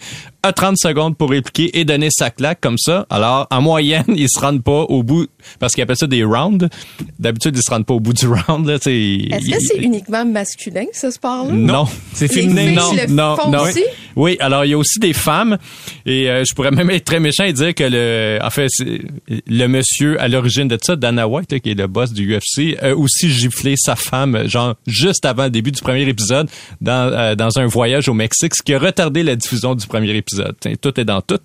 [0.47, 3.07] a 30 secondes pour répliquer et donner sa claque comme ça.
[3.11, 5.27] Alors, en moyenne, ils se rendent pas au bout,
[5.59, 6.69] parce qu'ils appellent ça des rounds.
[7.19, 8.69] D'habitude, ils se rendent pas au bout du round.
[8.69, 11.53] Est-ce que c'est uniquement masculin, ce sport-là?
[11.53, 12.73] Non, c'est féminin.
[12.73, 13.63] Non, le non, font non.
[13.63, 13.85] Aussi?
[14.17, 15.59] Oui, alors il y a aussi des femmes
[16.07, 18.69] et euh, je pourrais même être très méchant et dire que le, en fait,
[19.29, 22.95] le monsieur à l'origine de ça, Dana White, qui est le boss du UFC, a
[22.95, 26.49] aussi giflé sa femme, genre juste avant le début du premier épisode,
[26.81, 30.15] dans, euh, dans un voyage au Mexique, ce qui a retardé la diffusion du premier
[30.17, 30.36] épisode.
[30.81, 31.41] Tout est dans tout.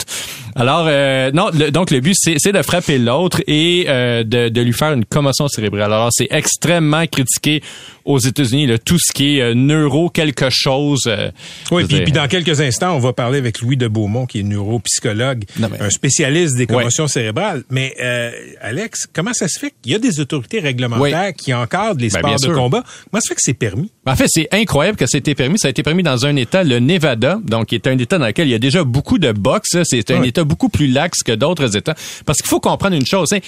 [0.55, 4.93] Alors, euh, non, donc le but, c'est de frapper l'autre et euh, de, lui faire
[4.93, 5.93] une commotion cérébrale.
[5.93, 7.61] Alors, c'est extrêmement critiqué
[8.05, 11.09] aux États-Unis, tout ce qui est euh, neuro quelque chose.
[11.71, 14.43] oui, puis, puis, dans quelques instants, on va parler avec Louis de Beaumont, qui est
[14.43, 15.45] neuropsychologue,
[15.79, 17.63] un spécialiste des commotions cérébrales.
[17.69, 17.95] Mais
[18.61, 22.19] Alex, comment ça se fait qu'il y a des autorités réglementaires qui encadrent les ben,
[22.19, 22.83] sports de combat?
[23.09, 23.91] Comment ça se fait que c'est permis?
[24.05, 25.59] En fait, c'est incroyable que ça ait été permis.
[25.59, 28.25] Ça a été permis dans un État, le Nevada, donc qui est un État dans
[28.25, 29.77] lequel il y a déjà beaucoup de boxe.
[29.83, 31.95] C'est un État beaucoup plus laxe que d'autres États.
[32.25, 33.31] Parce qu'il faut comprendre une chose.
[33.33, 33.39] Hein.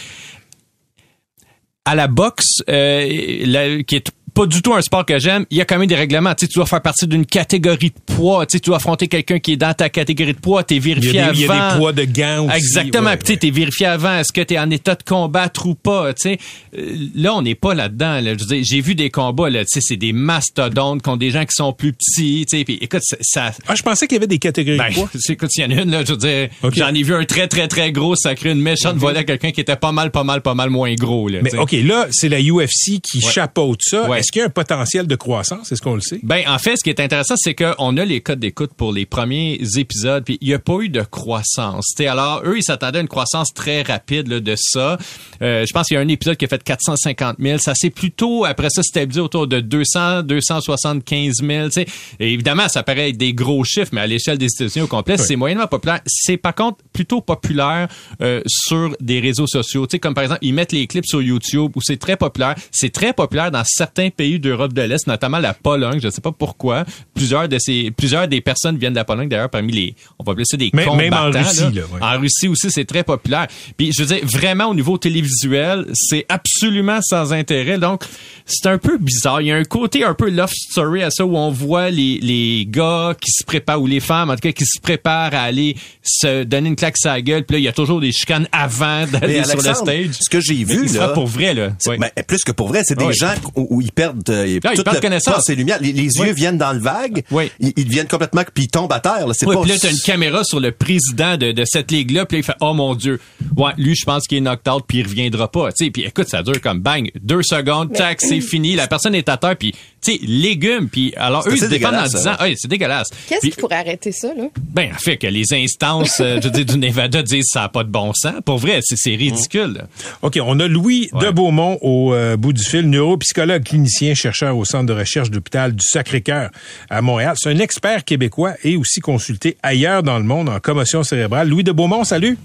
[1.86, 5.62] À la boxe, euh, qui est pas du tout un sport que j'aime, il y
[5.62, 6.34] a quand même des règlements.
[6.34, 8.46] Tu, sais, tu dois faire partie d'une catégorie de poids.
[8.46, 10.63] Tu, sais, tu dois affronter quelqu'un qui est dans ta catégorie de poids.
[10.63, 11.34] T'es vérifié avant.
[11.34, 12.58] Il y a des poids de gants aussi.
[12.58, 13.12] Exactement.
[13.12, 14.17] Ouais, tu es vérifié avant.
[14.17, 16.13] Est-ce que tu es en état de combattre ou pas?
[16.13, 16.38] Tu sais,
[16.78, 18.22] euh, là, on n'est pas là-dedans.
[18.22, 18.34] Là.
[18.62, 19.50] J'ai vu des combats.
[19.50, 22.46] Là, tu sais, c'est des mastodontes contre des gens qui sont plus petits.
[22.50, 23.52] Tu sais, puis, écoute, ça...
[23.67, 25.10] Ah, je pensais qu'il y avait des catégories ben, de poids.
[25.30, 25.91] Écoute, il y en a une.
[25.91, 29.02] Là, je veux dire, j'en ai vu un très, très, très gros sacré une méchante
[29.02, 29.17] okay.
[29.17, 31.28] à quelqu'un qui était pas mal, pas mal, pas mal moins gros.
[31.28, 34.08] Là, Mais OK, là, c'est la UFC qui chapeaute ça.
[34.24, 36.22] Est-ce qu'il y a un potentiel de croissance, est-ce qu'on le sait?
[36.24, 39.06] Ben, en fait, ce qui est intéressant, c'est qu'on a les codes d'écoute pour les
[39.06, 41.88] premiers épisodes, puis il n'y a pas eu de croissance.
[41.94, 44.98] T'sais, alors, eux, ils s'attendaient à une croissance très rapide là, de ça.
[45.42, 47.58] Euh, je pense qu'il y a un épisode qui a fait 450 000.
[47.58, 51.68] Ça s'est plutôt, après ça, stabilisé autour de 200, 275 000.
[51.68, 51.86] T'sais.
[52.22, 55.16] Et évidemment, ça paraît être des gros chiffres, mais à l'échelle des États-Unis au complet,
[55.20, 55.26] oui.
[55.28, 56.00] c'est moyennement populaire.
[56.06, 57.90] C'est par contre plutôt populaire
[58.22, 59.86] euh, sur des réseaux sociaux.
[59.86, 62.56] T'sais, comme par exemple, ils mettent les clips sur YouTube où c'est très populaire.
[62.72, 65.99] C'est très populaire dans certains pays d'Europe de l'Est, notamment la Pologne.
[66.02, 66.86] Je ne sais pas pourquoi.
[67.13, 70.32] Plusieurs de ces, plusieurs des personnes viennent de la Pologne d'ailleurs parmi les, on va
[70.34, 71.10] appeler ça des Même- combattants.
[71.28, 71.99] même en Russie, là, ouais.
[72.02, 73.47] En Russie aussi, c'est très populaire.
[73.78, 77.78] Puis je veux dire, vraiment au niveau télévisuel, c'est absolument sans intérêt.
[77.78, 78.04] Donc,
[78.45, 79.41] c'est un peu bizarre.
[79.41, 82.19] Il y a un côté un peu love story à ça où on voit les,
[82.21, 85.41] les gars qui se préparent, ou les femmes en tout cas, qui se préparent à
[85.43, 87.45] aller se donner une claque sur la gueule.
[87.45, 90.10] Puis là, il y a toujours des chicanes avant Mais d'aller sur le stage.
[90.19, 91.10] ce que j'ai Mais vu, là.
[91.10, 91.69] pour vrai, là.
[91.88, 91.97] Oui.
[91.97, 93.13] ben, plus que pour vrai, c'est des Oui.
[93.13, 95.50] gens où, où ils perdent euh, ils toute perdent le- connaissance.
[95.50, 95.78] et lumière.
[95.82, 96.28] Les, les Oui.
[96.28, 97.24] yeux viennent dans le vague.
[97.32, 97.52] Oui.
[97.60, 99.28] Ils, ils deviennent complètement puis ils tombent à terre.
[99.28, 99.34] là.
[99.34, 102.26] C'est Ouais, pas puis là, t'as une caméra sur le président de, de cette ligue-là,
[102.26, 103.20] puis là, il fait «Oh mon Dieu!»
[103.58, 105.72] Ouais, lui, je pense qu'il est knocked out, puis il reviendra pas.
[105.72, 109.16] Tu sais, puis écoute, ça dure comme bang, deux secondes, tac, c'est fini, la personne
[109.16, 112.18] est à terre, puis tu sais, légumes, puis alors eux, ils se défendent en disant
[112.20, 112.38] ça.
[112.39, 114.46] «Ah, c'est dégueulasse.» Qu'est-ce qui pourrait arrêter ça, là?
[114.60, 117.84] Ben, en fait, que les instances, euh, je dire, du Nevada disent ça n'a pas
[117.84, 118.34] de bon sens.
[118.46, 119.84] Pour vrai, c'est c'est ridicule.
[120.22, 121.26] OK, on a Louis Ouais.
[121.26, 125.36] de Beaumont au euh, bout du fil, neuropsychologue, clinicien, chercheur au Centre de recherche de
[125.36, 126.50] l'hôpital du Sacré-Cœur
[126.89, 127.36] à Montréal.
[127.38, 131.50] C'est un expert québécois et aussi consulté ailleurs dans le monde en commotion cérébrale.
[131.50, 132.38] Louis de Beaumont, salut.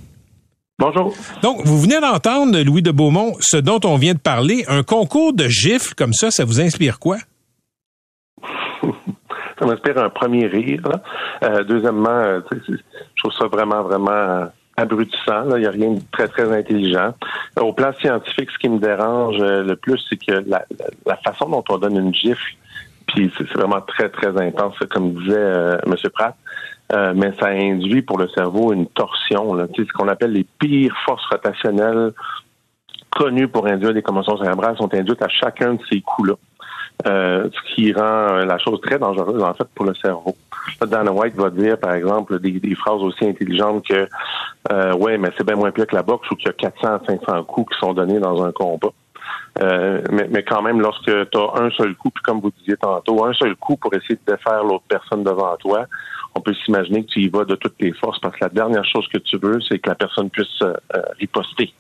[0.81, 1.13] Bonjour.
[1.43, 4.65] Donc, vous venez d'entendre, Louis de Beaumont, ce dont on vient de parler.
[4.69, 7.19] Un concours de gifles comme ça, ça vous inspire quoi?
[9.59, 10.83] ça m'inspire un premier rire.
[10.89, 11.03] là.
[11.45, 12.75] Euh, deuxièmement, euh, je
[13.17, 15.45] trouve ça vraiment, vraiment abrutissant.
[15.57, 17.15] Il n'y a rien de très, très intelligent.
[17.61, 20.65] Au plan scientifique, ce qui me dérange euh, le plus, c'est que la,
[21.07, 22.55] la- façon dont on donne une gifle,
[23.09, 25.95] puis c'est vraiment très, très intense, comme disait euh, M.
[26.15, 26.37] Pratt,
[26.93, 29.55] euh, mais ça induit pour le cerveau une torsion.
[29.55, 29.67] Là.
[29.77, 32.13] Ce qu'on appelle les pires forces rotationnelles
[33.11, 36.35] connues pour induire des commotions cérébrales sont induites à chacun de ces coups-là.
[37.07, 40.35] Euh, ce qui rend euh, la chose très dangereuse en fait pour le cerveau.
[40.85, 44.09] Dana White va dire par exemple des, des phrases aussi intelligentes que
[44.73, 46.89] euh, ouais mais c'est bien moins pire que la boxe ou qu'il y a 400
[46.89, 48.89] à 500 coups qui sont donnés dans un combat.
[49.61, 52.77] Euh, mais, mais quand même, lorsque tu as un seul coup, puis comme vous disiez
[52.77, 55.87] tantôt, un seul coup pour essayer de défaire l'autre personne devant toi,
[56.35, 58.85] on peut s'imaginer que tu y vas de toutes tes forces parce que la dernière
[58.85, 61.73] chose que tu veux, c'est que la personne puisse euh, euh, riposter.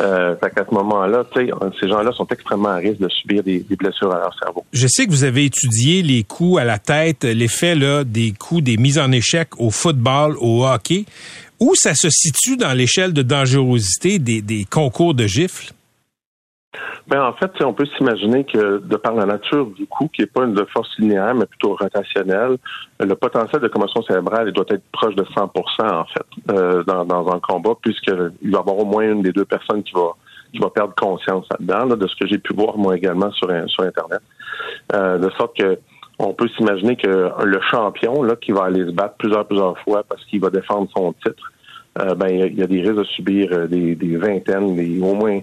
[0.00, 3.76] Euh, fait qu'à ce moment-là, ces gens-là sont extrêmement à risque de subir des, des
[3.76, 4.64] blessures à leur cerveau.
[4.72, 8.62] Je sais que vous avez étudié les coups à la tête, l'effet là, des coups,
[8.62, 11.04] des mises en échec au football, au hockey.
[11.58, 15.72] Où ça se situe dans l'échelle de dangerosité des, des concours de gifles?
[17.08, 20.26] Ben, en fait, on peut s'imaginer que de par la nature du coup, qui n'est
[20.26, 22.56] pas une force linéaire, mais plutôt rotationnelle,
[23.00, 25.46] le potentiel de commotion cérébrale il doit être proche de 100%
[25.92, 29.32] en fait euh, dans, dans un combat, puisqu'il va y avoir au moins une des
[29.32, 30.10] deux personnes qui va
[30.52, 33.48] qui va perdre conscience là-dedans, là, de ce que j'ai pu voir moi également sur
[33.68, 34.20] sur internet,
[34.94, 35.78] Euh, de sorte que
[36.18, 40.02] on peut s'imaginer que le champion là qui va aller se battre plusieurs plusieurs fois
[40.08, 41.52] parce qu'il va défendre son titre,
[42.00, 44.16] euh, ben il y a- il y, a des risques de subir euh, des, des
[44.16, 45.40] vingtaines, des au moins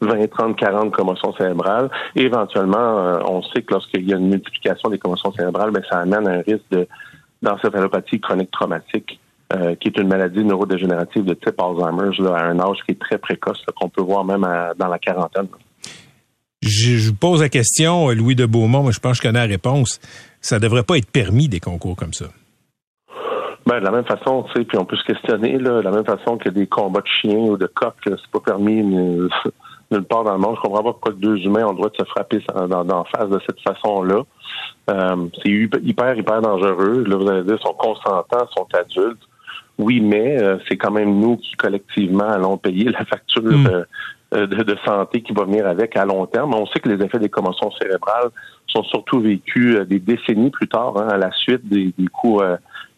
[0.00, 1.90] 20, 30, 40 commotions cérébrales.
[2.14, 5.82] Et éventuellement, euh, on sait que lorsqu'il y a une multiplication des commotions cérébrales, ben,
[5.90, 6.86] ça amène un risque de
[7.42, 9.20] d'encéphalopathie chronique traumatique,
[9.52, 12.98] euh, qui est une maladie neurodégénérative de type Alzheimer, là, à un âge qui est
[12.98, 14.46] très précoce, qu'on peut voir même
[14.78, 15.46] dans la quarantaine.
[16.62, 19.46] Je, je pose la question, euh, Louis de Beaumont, mais je pense que je connais
[19.46, 20.00] la réponse.
[20.40, 22.26] Ça devrait pas être permis des concours comme ça.
[23.66, 25.90] Ben, de la même façon, tu sais, puis on peut se questionner, là, de la
[25.90, 29.28] même façon que des combats de chiens ou de coqs, c'est pas permis nulle
[30.08, 30.56] part dans le monde.
[30.56, 33.40] Je comprends pas pourquoi deux humains ont le droit de se frapper dans face de
[33.44, 34.22] cette façon-là.
[34.90, 37.04] Euh, c'est hyper, hyper, dangereux.
[37.06, 39.22] Là, vous allez dire, sont consentants, sont adultes.
[39.78, 43.84] Oui, mais euh, c'est quand même nous qui, collectivement, allons payer la facture Mm.
[44.34, 46.54] euh, de, de santé qui va venir avec à long terme.
[46.54, 48.30] On sait que les effets des commotions cérébrales
[48.66, 52.42] sont surtout vécus euh, des décennies plus tard, hein, à la suite des, des coups
[52.42, 52.56] euh,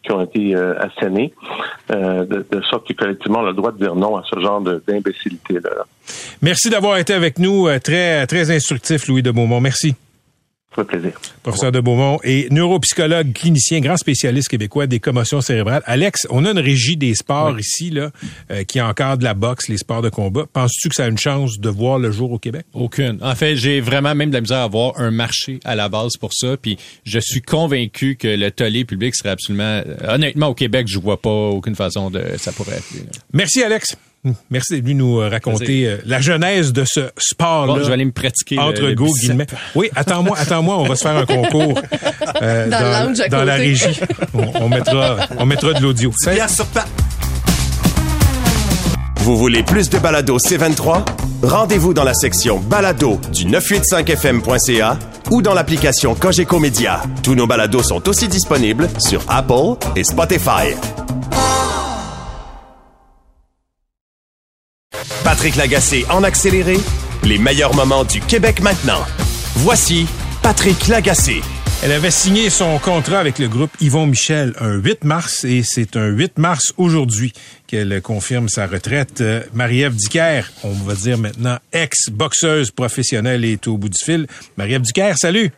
[0.09, 1.33] qui ont été euh, assénés,
[1.91, 4.41] euh, de, de sorte que collectivement, on a le droit de dire non à ce
[4.41, 5.71] genre d'imbécilité-là.
[5.77, 5.85] là.
[6.41, 7.69] Merci d'avoir été avec nous.
[7.69, 9.61] euh, Très, très instructif, Louis de Beaumont.
[9.61, 9.95] Merci.
[10.77, 11.21] Ça fait plaisir.
[11.43, 15.83] Professeur de Beaumont et neuropsychologue, clinicien, grand spécialiste québécois des commotions cérébrales.
[15.87, 18.11] Alex, on a une régie des sports ici, là,
[18.51, 20.45] euh, qui encadre la boxe, les sports de combat.
[20.53, 22.67] Penses-tu que ça a une chance de voir le jour au Québec?
[22.75, 23.19] Aucune.
[23.23, 26.17] En fait, j'ai vraiment même de la misère à avoir un marché à la base
[26.21, 26.57] pour ça.
[26.57, 29.83] Puis je suis convaincu que le tollé public serait absolument...
[30.07, 32.95] honnêtement, au Québec, je vois pas aucune façon de ça pourrait être.
[32.95, 33.11] là.
[33.33, 33.97] Merci, Alex.
[34.51, 37.73] Merci d'être venu nous euh, raconter euh, la genèse de ce sport-là.
[37.75, 38.57] Bon, je vais aller me pratiquer.
[38.57, 39.21] le- Entre le go bicep.
[39.31, 39.47] guillemets.
[39.75, 41.81] Oui, attends-moi, attends-moi, on va se faire un concours
[42.43, 42.67] euh,
[43.31, 43.99] Dans la régie.
[44.35, 46.13] On, on mettra, on mettra de l'audio.
[46.21, 46.85] Pierre sur pa-
[49.19, 51.05] Vous voulez plus de balado C23?
[51.43, 54.99] Rendez-vous dans la section balado du 985fm.ca
[55.31, 57.03] ou dans l'application Cogeco Média.
[57.23, 60.75] Tous nos balados sont aussi disponibles sur Apple et Spotify.
[65.39, 66.79] Patrick Lagacé en accéléré,
[67.23, 69.07] les meilleurs moments du Québec maintenant.
[69.55, 70.09] Voici
[70.43, 71.43] Patrick Lagacé.
[71.81, 75.97] Elle avait signé son contrat avec le groupe Yvon Michel un 8 mars et c'est
[75.97, 77.33] un 8 mars aujourd'hui
[77.69, 79.21] qu'elle confirme sa retraite.
[79.21, 84.27] Euh, Marie-Ève Dicker, on va dire maintenant ex-boxeuse professionnelle est au bout du fil.
[84.57, 85.53] Marie-Ève Dicker, salut!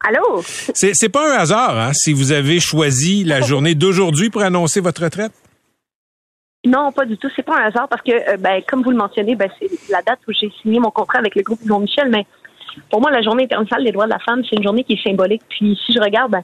[0.00, 0.42] Allô?
[0.74, 4.80] C'est, c'est pas un hasard, hein, si vous avez choisi la journée d'aujourd'hui pour annoncer
[4.80, 5.32] votre retraite?
[6.64, 7.28] Non, pas du tout.
[7.36, 10.02] C'est pas un hasard parce que, euh, ben, comme vous le mentionnez, ben, c'est la
[10.02, 12.26] date où j'ai signé mon contrat avec le groupe Yvon Michel, mais
[12.90, 15.02] pour moi, la journée internationale des droits de la femme, c'est une journée qui est
[15.08, 15.42] symbolique.
[15.48, 16.42] Puis si je regarde, ben,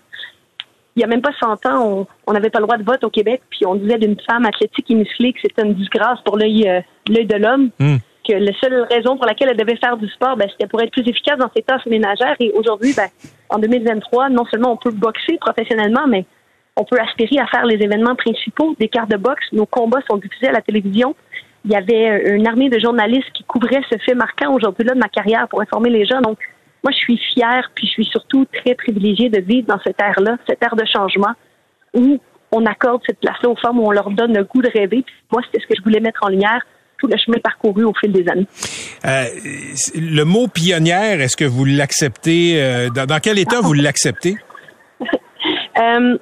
[0.96, 3.10] il y a même pas 100 ans, on n'avait pas le droit de vote au
[3.10, 6.68] Québec, puis on disait d'une femme athlétique et musclée que c'était une disgrâce pour l'œil
[6.68, 7.96] euh, l'œil de l'homme, Hmm.
[8.28, 10.90] que la seule raison pour laquelle elle devait faire du sport, ben, c'était pour être
[10.90, 12.36] plus efficace dans ses tâches ménagères.
[12.40, 13.08] Et aujourd'hui, ben,
[13.48, 16.26] en 2023, non seulement on peut boxer professionnellement, mais
[16.80, 19.44] on peut aspirer à faire les événements principaux des cartes de boxe.
[19.52, 21.14] Nos combats sont diffusés à la télévision.
[21.66, 25.08] Il y avait une armée de journalistes qui couvraient ce fait marquant aujourd'hui-là de ma
[25.08, 26.22] carrière pour informer les gens.
[26.22, 26.38] Donc,
[26.82, 30.38] moi, je suis fière, puis je suis surtout très privilégiée de vivre dans cette ère-là,
[30.48, 31.34] cette ère de changement,
[31.92, 32.18] où
[32.50, 35.02] on accorde cette place-là aux femmes, où on leur donne le goût de rêver.
[35.02, 36.62] Puis moi, c'était ce que je voulais mettre en lumière,
[36.98, 38.46] tout le chemin parcouru au fil des années.
[39.04, 39.24] Euh,
[39.94, 42.54] le mot pionnière, est-ce que vous l'acceptez?
[42.56, 44.36] euh, dans, dans quel état vous l'acceptez?
[45.78, 46.18] Euh,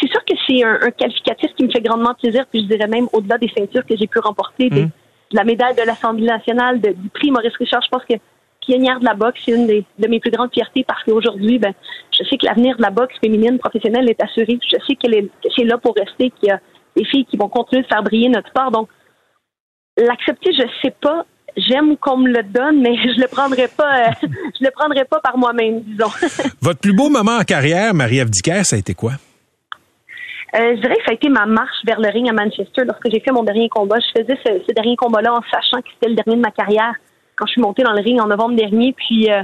[0.00, 2.86] c'est sûr que c'est un, un qualificatif qui me fait grandement plaisir, puis je dirais
[2.88, 4.90] même au-delà des ceintures que j'ai pu remporter, des- Mm.
[5.32, 7.82] de la médaille de l'Assemblée nationale, de- du prix Maurice Richard.
[7.82, 8.14] Je pense que
[8.66, 11.72] pionnière de la boxe, c'est une des, de mes plus grandes fiertés parce qu'aujourd'hui, ben,
[12.12, 14.58] je sais que l'avenir de la boxe féminine professionnelle est assuré.
[14.62, 16.60] Je sais qu'elle est, que c'est là pour rester, qu'il y a
[16.96, 18.70] des filles qui vont continuer de faire briller notre sport.
[18.70, 18.88] Donc,
[19.96, 21.24] l'accepter, je sais pas.
[21.56, 25.20] J'aime qu'on me le donne, mais je le prendrai pas, euh, je le prendrai pas
[25.20, 26.10] par moi-même, disons.
[26.60, 29.12] Votre plus beau moment en carrière, Marie-Ève Dicker, ça a été quoi?
[30.56, 33.08] Euh, je dirais que ça a été ma marche vers le ring à Manchester lorsque
[33.10, 33.98] j'ai fait mon dernier combat.
[34.00, 36.94] Je faisais ce, ce dernier combat-là en sachant que c'était le dernier de ma carrière
[37.36, 38.92] quand je suis montée dans le ring en novembre dernier.
[38.92, 39.42] Puis euh,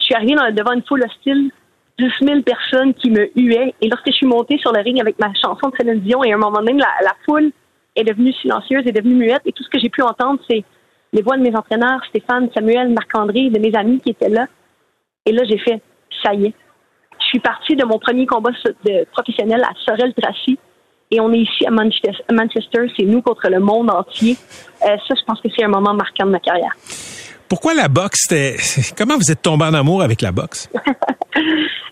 [0.00, 1.50] je suis arrivée dans- devant une foule hostile,
[1.98, 3.74] 10 000 personnes qui me huaient.
[3.80, 6.32] Et lorsque je suis montée sur le ring avec ma chanson de Céline Dion, et
[6.32, 7.52] à un moment donné, la, la foule
[7.94, 9.42] est devenue silencieuse, est devenue muette.
[9.46, 10.64] Et tout ce que j'ai pu entendre, c'est
[11.12, 14.46] les voix de mes entraîneurs, Stéphane, Samuel, Marc-André, de mes amis qui étaient là.
[15.24, 15.80] Et là, j'ai fait,
[16.22, 16.54] ça y est.
[17.26, 18.50] Je suis partie de mon premier combat
[18.84, 20.56] de professionnel à Sorel-Tracy.
[21.10, 22.86] Et on est ici à Manchester.
[22.96, 24.36] C'est nous contre le monde entier.
[24.82, 26.72] Euh, ça, je pense que c'est un moment marquant de ma carrière.
[27.48, 28.28] Pourquoi la boxe?
[28.96, 30.70] Comment vous êtes tombé en amour avec la boxe?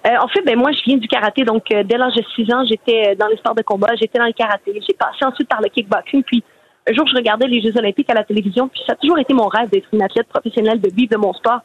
[0.07, 1.45] Euh, en fait, ben moi, je viens du karaté.
[1.45, 3.89] Donc, euh, dès l'âge de 6 ans, j'étais dans les sports de combat.
[3.99, 4.79] J'étais dans le karaté.
[4.87, 6.23] J'ai passé ensuite par le kickboxing.
[6.25, 6.45] Puis,
[6.87, 8.69] un jour, je regardais les Jeux olympiques à la télévision.
[8.69, 11.33] Puis, ça a toujours été mon rêve d'être une athlète professionnelle, de vivre de mon
[11.33, 11.61] sport.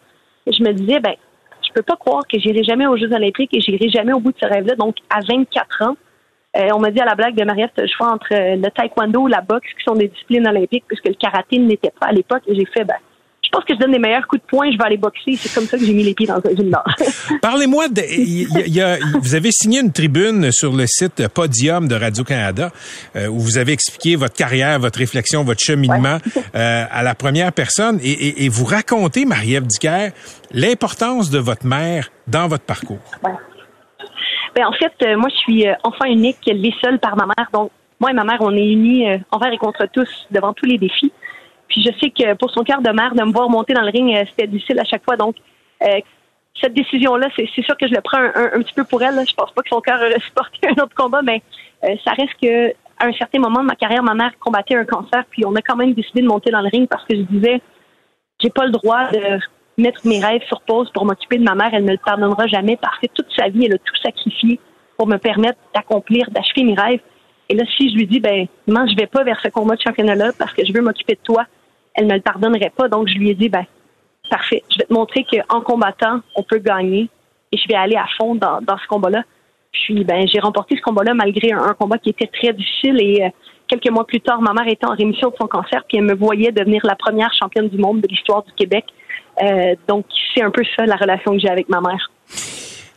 [0.47, 1.15] Et je me disais, ben,
[1.69, 4.31] je peux pas croire que j'irai jamais aux Jeux olympiques et j'irai jamais au bout
[4.31, 4.75] de ce rêve-là.
[4.75, 5.97] Donc, à 24 ans,
[6.57, 9.21] euh, on m'a dit à la blague de Marie-Ève, le choix entre euh, le taekwondo
[9.21, 12.11] ou la boxe, qui sont des disciplines olympiques, puisque le karaté ne l'était pas à
[12.11, 12.41] l'époque.
[12.47, 12.95] Et j'ai fait, ben,
[13.51, 15.35] je pense que je donne les meilleurs coups de poing, je vais aller boxer.
[15.35, 16.83] C'est comme ça que j'ai mis les pieds dans un gym d'or.
[17.41, 18.03] Parlez-moi de.
[18.07, 21.95] il y a- y a- vous avez signé une tribune sur le site Podium de
[21.95, 22.69] Radio-Canada
[23.15, 26.19] euh, où vous avez expliqué votre carrière, votre réflexion, votre cheminement
[26.55, 30.09] euh, à la première personne et, et- et vous racontez, Marie-Ève Dicker,
[30.51, 32.99] l'importance de votre mère dans votre parcours.
[34.55, 37.47] Ben, en fait, euh, moi, je suis euh, enfant unique, élevée seule par ma mère.
[37.53, 40.77] Donc, moi et ma mère, on est unis envers et contre tous devant tous les
[40.77, 41.11] défis.
[41.69, 43.91] Puis je sais que pour son cœur de mère, de me voir monter dans le
[43.91, 45.15] ring, euh, c'était difficile à chaque fois.
[45.15, 45.35] Donc,
[45.83, 45.99] euh,
[46.61, 49.15] cette décision-là, c'est sûr que je le prends un, un- un petit peu pour elle.
[49.27, 51.41] Je pense pas que son cœur aurait supporté un autre combat, mais
[51.85, 54.83] euh, ça reste que à un certain moment de ma carrière, ma mère combattait un
[54.83, 57.21] cancer, puis on a quand même décidé de monter dans le ring parce que je
[57.21, 57.61] disais,
[58.41, 59.39] j'ai pas le droit de
[59.77, 61.69] mettre mes rêves sur pause pour m'occuper de ma mère.
[61.71, 64.59] Elle ne le pardonnera jamais parce que toute sa vie, elle a tout sacrifié
[64.97, 66.99] pour me permettre d'accomplir, d'achever mes rêves.
[67.47, 69.81] Et là, si je lui dis, ben, non, je vais pas vers ce combat de
[69.81, 71.45] championnat-là parce que je veux m'occuper de toi,
[71.99, 72.87] elle me le pardonnerait pas.
[72.87, 73.65] Donc, je lui ai dit, ben,
[74.29, 77.09] parfait, je vais te montrer qu'en combattant, on peut gagner
[77.51, 79.23] et je vais aller à fond dans, dans ce combat-là.
[79.71, 83.23] Puis, ben, j'ai remporté ce combat-là malgré un, un combat qui était très difficile et
[83.23, 83.29] euh,
[83.67, 86.15] quelques mois plus tard, ma mère était en rémission de son cancer puis elle me
[86.15, 88.85] voyait devenir la première championne du monde de l'histoire du Québec.
[89.43, 92.09] Euh, donc, c'est un peu ça la relation que j'ai avec ma mère.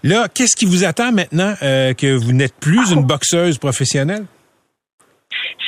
[0.05, 4.25] Là, qu'est-ce qui vous attend maintenant euh, que vous n'êtes plus une boxeuse professionnelle?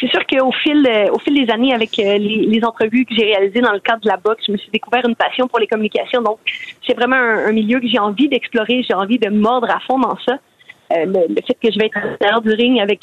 [0.00, 3.24] C'est sûr qu'au fil, euh, au fil des années, avec euh, les, entrevues que j'ai
[3.24, 5.66] réalisées dans le cadre de la boxe, je me suis découvert une passion pour les
[5.66, 6.22] communications.
[6.22, 6.38] Donc,
[6.87, 8.83] c'est vraiment un, milieu que j'ai envie d'explorer.
[8.88, 10.38] J'ai envie de mordre à fond dans ça.
[10.92, 13.00] Euh, le, fait que je vais être à du ring avec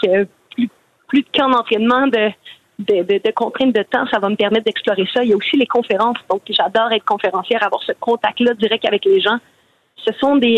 [0.56, 0.70] plus,
[1.08, 2.32] plus de camps d'entraînement, de,
[2.80, 5.24] de, contraintes de temps, ça va me permettre d'explorer ça.
[5.24, 6.18] Il y a aussi les conférences.
[6.30, 9.38] Donc, j'adore être conférencière, avoir ce contact-là direct avec les gens.
[10.06, 10.58] Ce sont des,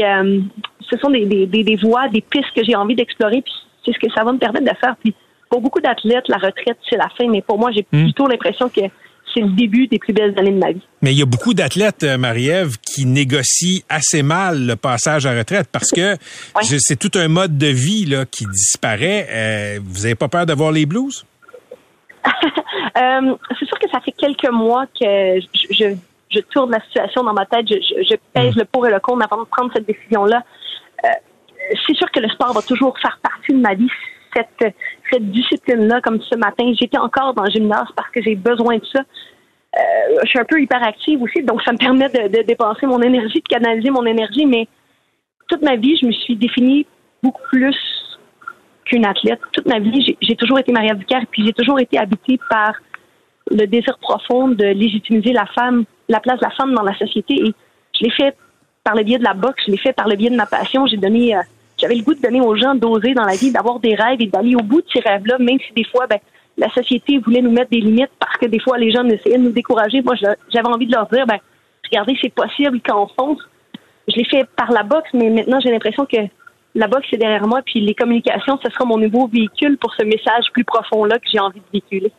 [0.89, 3.41] ce sont des voies, des pistes que j'ai envie d'explorer.
[3.41, 3.53] Puis,
[3.85, 4.95] c'est ce que ça va me permettre de faire.
[5.01, 5.13] Puis,
[5.53, 7.27] pour beaucoup d'athlètes, la retraite, c'est la fin.
[7.29, 8.05] Mais pour moi, j'ai Mm.
[8.05, 8.81] plutôt l'impression que
[9.31, 10.81] c'est le début des plus belles années de ma vie.
[11.03, 15.31] Mais il y a beaucoup d'athlètes, euh, Marie-Ève, qui négocient assez mal le passage à
[15.37, 16.15] retraite parce que
[16.79, 19.27] c'est tout un mode de vie là, qui disparaît.
[19.29, 21.23] Euh, vous n'avez pas peur d'avoir les blues?
[22.95, 25.95] Euh, c'est sûr que ça fait quelques mois que je, je,
[26.29, 29.41] je tourne la situation dans ma tête, je, pèse le pour et le contre avant
[29.43, 30.43] de prendre cette décision-là.
[31.03, 31.07] Euh,
[31.87, 33.89] c'est sûr que le sport va toujours faire partie de ma vie.
[34.35, 34.75] Cette,
[35.13, 38.85] cette discipline-là, comme ce matin, j'étais encore dans le gymnase parce que j'ai besoin de
[38.91, 39.01] ça.
[39.01, 43.41] Euh, je suis un peu hyperactive aussi, donc ça me permet de, dépenser mon énergie,
[43.41, 44.67] de canaliser mon énergie, mais
[45.47, 46.85] toute ma vie, je me suis définie
[47.21, 47.75] beaucoup plus
[48.85, 49.39] qu'une athlète.
[49.51, 52.73] Toute ma vie, j'ai- j'ai toujours été Maria Vicaire, puis j'ai toujours été habitée par
[53.51, 57.35] le désir profond de légitimiser la femme, la place de la femme dans la société.
[57.35, 57.53] Et
[57.93, 58.35] je l'ai fait
[58.83, 60.85] par le biais de la boxe, je l'ai fait par le biais de ma passion.
[60.87, 61.41] J'ai donné, euh,
[61.83, 64.27] j'avais le goût de donner aux gens d'oser dans la vie, d'avoir des rêves et
[64.27, 66.19] d'aller au bout de ces rêves-là, même si des fois, ben,
[66.57, 69.43] la société voulait nous mettre des limites parce que des fois, les gens essayaient de
[69.43, 70.01] nous décourager.
[70.01, 71.39] Moi, j'avais envie de leur dire, ben,
[71.83, 73.35] regardez, c'est possible quand on.
[74.07, 76.17] Je l'ai fait par la boxe, mais maintenant, j'ai l'impression que
[76.75, 80.05] la boxe est derrière moi, puis les communications, ce sera mon nouveau véhicule pour ce
[80.05, 82.13] message plus profond-là que j'ai envie de véhiculer.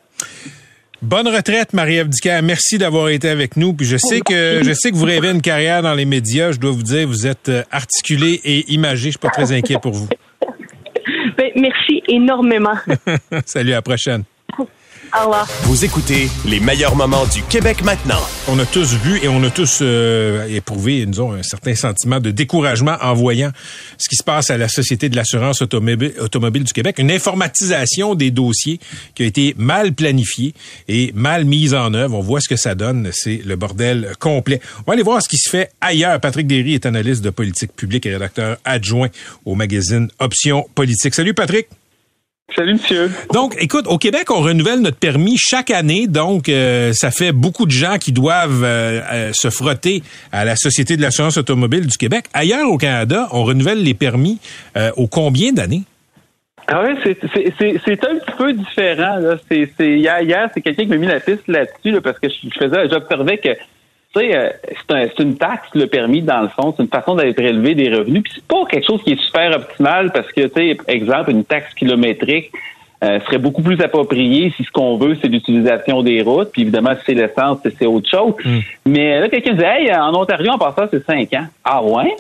[1.05, 2.09] Bonne retraite, Marie-Ève.
[2.43, 3.75] Merci d'avoir été avec nous.
[3.75, 6.53] Puis je sais que je sais que vous rêvez une carrière dans les médias.
[6.53, 9.07] Je dois vous dire, vous êtes euh, articulé et imagé.
[9.07, 10.09] Je suis pas très inquiet pour vous.
[11.37, 12.75] Ben, merci énormément.
[13.45, 14.23] Salut, à la prochaine.
[15.17, 15.49] Au revoir.
[15.63, 18.19] Vous écoutez les meilleurs moments du Québec maintenant.
[18.49, 22.33] On a tous vu et on a tous euh, éprouvé, nous un certain sentiment de
[22.33, 23.53] découragement en voyant
[23.97, 26.99] ce qui se passe à la Société de l'assurance automobile, automobile du Québec.
[26.99, 28.81] Une informatisation des dossiers
[29.15, 30.53] qui a été mal planifiée
[30.89, 32.17] et mal mise en œuvre.
[32.17, 33.11] On voit ce que ça donne.
[33.13, 34.61] C'est le bordel complet.
[34.81, 36.19] On va aller voir ce qui se fait ailleurs.
[36.19, 39.11] Patrick Derry est analyste de politique publique et rédacteur adjoint
[39.45, 41.15] au magazine Options Politique.
[41.15, 41.69] Salut Patrick.
[42.53, 43.11] Salut, monsieur.
[43.33, 46.07] Donc, écoute, au Québec, on renouvelle notre permis chaque année.
[46.07, 50.55] Donc, euh, ça fait beaucoup de gens qui doivent euh, euh, se frotter à la
[50.55, 52.27] Société de l'assurance automobile du Québec.
[52.33, 54.39] Ailleurs au Canada, on renouvelle les permis
[54.97, 55.83] au combien d'années?
[56.69, 59.17] Ah ouais, c'est un petit peu différent.
[59.17, 59.37] Là.
[59.51, 62.59] Hier, hier c'est quelqu'un qui m'a mis la piste là-dessus là, parce que je, je
[62.59, 63.51] faisais, j'observais que
[64.15, 66.73] c'est un- c'est une taxe, le permis, dans le fond.
[66.77, 68.23] C'est une façon d'aller prélever des revenus.
[68.23, 71.45] Puis c'est pas quelque chose qui est super optimal parce que, tu sais, exemple, une
[71.45, 72.51] taxe kilométrique
[73.03, 76.51] euh, serait beaucoup plus appropriée si ce qu'on veut, c'est l'utilisation des routes.
[76.53, 78.33] Puis évidemment, si c'est l'essence, c'est c'est autre chose.
[78.87, 81.47] Mais là, quelqu'un disait, hey, en Ontario, en passant, c'est cinq ans.
[81.65, 82.15] Ah ouais?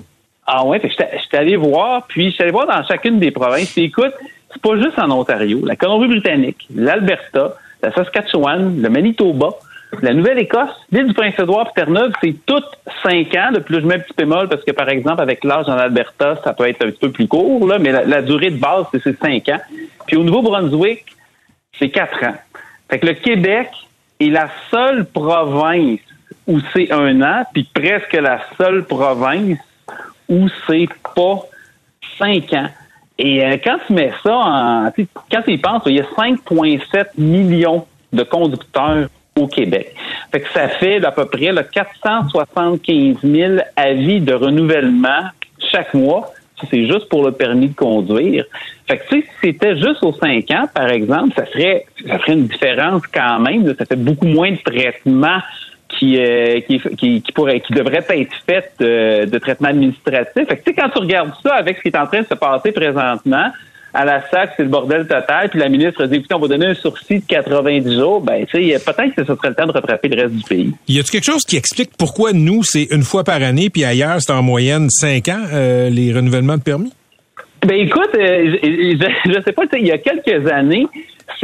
[0.46, 0.78] Ah ouais?
[0.80, 3.72] Fait que j'étais allé voir, puis j'étais allé voir dans chacune des provinces.
[3.72, 4.12] Puis écoute,
[4.52, 5.60] c'est pas juste en Ontario.
[5.64, 9.50] La Colombie-Britannique, l'Alberta, la Saskatchewan, le Manitoba,
[10.02, 13.52] la Nouvelle-Écosse, l'île du Prince-Édouard, puis Terre-Neuve, c'est toutes cinq ans.
[13.52, 16.36] De plus, je mets un petit bémol parce que, par exemple, avec l'âge en Alberta,
[16.42, 19.18] ça peut être un petit peu plus court, là, mais la, durée de base, c'est
[19.18, 19.60] cinq ans.
[20.06, 21.04] Puis au Nouveau-Brunswick,
[21.78, 22.34] c'est quatre ans.
[22.90, 23.70] Fait que le Québec
[24.20, 26.00] est la seule province
[26.46, 29.58] où c'est un an, puis presque la seule province
[30.28, 31.40] où c'est pas
[32.18, 32.68] cinq ans.
[33.18, 34.90] Et euh, quand tu mets ça en.
[35.30, 39.08] Quand tu y penses, il y a 5,7 millions de conducteurs
[39.38, 39.94] au Québec.
[40.32, 45.22] Fait que ça fait à peu près là, 475 000 avis de renouvellement
[45.72, 46.32] chaque mois.
[46.70, 48.44] C'est juste pour le permis de conduire.
[48.86, 52.18] Fait que tu sais, si c'était juste aux 5 ans, par exemple, ça serait ça
[52.18, 53.66] ferait une différence quand même.
[53.76, 55.40] Ça fait beaucoup moins de traitements
[55.88, 60.46] qui, euh, qui, qui, qui qui être fait euh, de traitement administratif.
[60.48, 62.72] Fait que, quand tu regardes ça avec ce qui est en train de se passer
[62.72, 63.50] présentement,
[63.94, 66.48] à la SAC, c'est le bordel total, puis la ministre a dit, écoutez, on va
[66.48, 69.66] donner un sursis de 90 jours, ben, tu sais, peut-être que ce serait le temps
[69.66, 70.74] de rattraper le reste du pays.
[70.88, 74.16] Y a-t-il quelque chose qui explique pourquoi nous, c'est une fois par année, puis ailleurs,
[74.18, 76.92] c'est en moyenne cinq ans, euh, les renouvellements de permis?
[77.64, 80.86] Ben écoute, euh, je, je, je sais pas, il y a quelques années,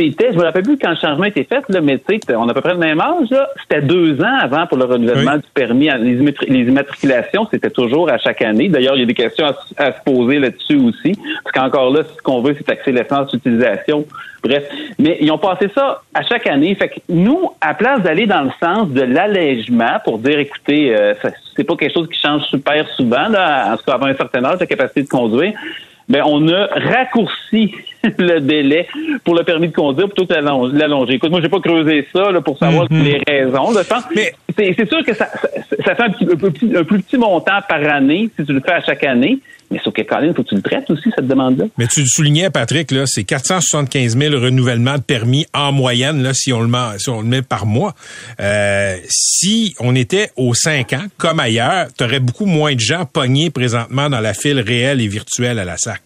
[0.00, 2.34] c'était, je me rappelle plus quand le changement a été fait, là, mais tu sais,
[2.34, 3.48] on a à peu près le même âge, là.
[3.60, 5.90] C'était deux ans avant pour le renouvellement du permis.
[5.98, 8.68] Les, immatri- les immatriculations, c'était toujours à chaque année.
[8.68, 9.46] D'ailleurs, il y a des questions
[9.76, 11.18] à, se poser là-dessus aussi.
[11.44, 14.06] Parce qu'encore là, ce qu'on veut, c'est taxer l'essence d'utilisation.
[14.42, 14.64] Bref.
[14.98, 16.74] Mais ils ont passé ça à chaque année.
[16.74, 21.14] Fait que nous, à place d'aller dans le sens de l'allègement pour dire, écoutez, euh,
[21.56, 24.44] c'est pas quelque chose qui change super souvent, là, en tout cas avant un certain
[24.44, 25.52] âge, la capacité de conduire,
[26.08, 27.74] ben, on a raccourci
[28.18, 28.86] le délai
[29.24, 31.14] pour le permis de conduire plutôt que l'allong- l'allonger.
[31.14, 33.70] Écoute, moi, j'ai pas creusé ça là, pour savoir les raisons.
[33.72, 33.84] là.
[33.84, 34.04] Pense-
[34.56, 35.48] c'est, sûr que ça, ça,
[35.84, 38.52] ça fait un, petit, un, peu petit- un plus petit montant par année si tu
[38.52, 39.38] le fais à chaque année.
[39.72, 41.66] Mais sauf que, faut que tu le traites aussi, cette demande-là.
[41.78, 46.34] Mais tu le soulignais, Patrick, là, c'est 475 000 renouvellements de permis en moyenne, là,
[46.34, 47.94] si on le met, si on le met par mois.
[48.40, 53.04] Euh, si on était aux 5 ans, comme ailleurs, tu aurais beaucoup moins de gens
[53.04, 56.00] pognés présentement dans la file réelle et virtuelle à la SAC.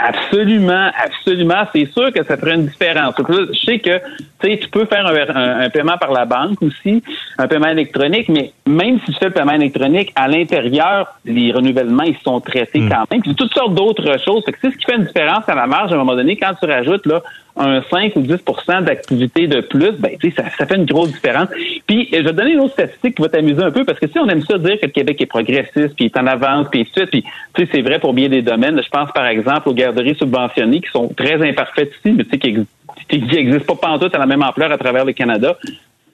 [0.00, 1.64] Absolument, absolument.
[1.74, 3.14] C'est sûr que ça ferait une différence.
[3.18, 4.00] Je sais que
[4.40, 7.02] tu peux faire un, un- un paiement par la banque aussi,
[7.38, 12.04] un paiement électronique, mais même si tu fais le paiement électronique, à l'intérieur, les renouvellements,
[12.04, 13.22] ils sont traités quand même.
[13.22, 14.42] Puis toutes sortes d'autres choses.
[14.46, 16.36] C'est ce qui fait une différence à la marge à un moment donné.
[16.36, 17.22] Quand tu rajoutes là,
[17.60, 21.10] un 5 ou 10% d'activité de plus, ben, tu sais, ça, ça fait une grosse
[21.10, 21.48] différence.
[21.88, 24.06] Puis, je vais te donner une autre statistique qui va t'amuser un peu, parce que
[24.06, 26.88] si on aime ça dire que le Québec est progressiste, puis est en avance, puis
[26.92, 27.24] suite, puis,
[27.54, 28.80] tu sais, c'est vrai pour bien des domaines.
[28.80, 32.38] Je pense, par exemple, aux garderies subventionnées qui sont très imparfaites ici, mais tu sais,
[32.38, 32.60] qui ex-
[33.08, 35.56] qui n'existent pas pantoute à la même ampleur à travers le Canada.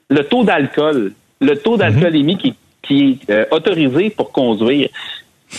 [0.09, 4.89] Le taux d'alcool, le taux d'alcoolémie qui, qui est euh, autorisé pour conduire.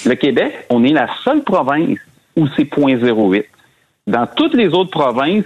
[0.04, 1.98] Le Québec, on est la seule province
[2.36, 3.44] où c'est 0.08.
[4.06, 5.44] Dans toutes les autres provinces,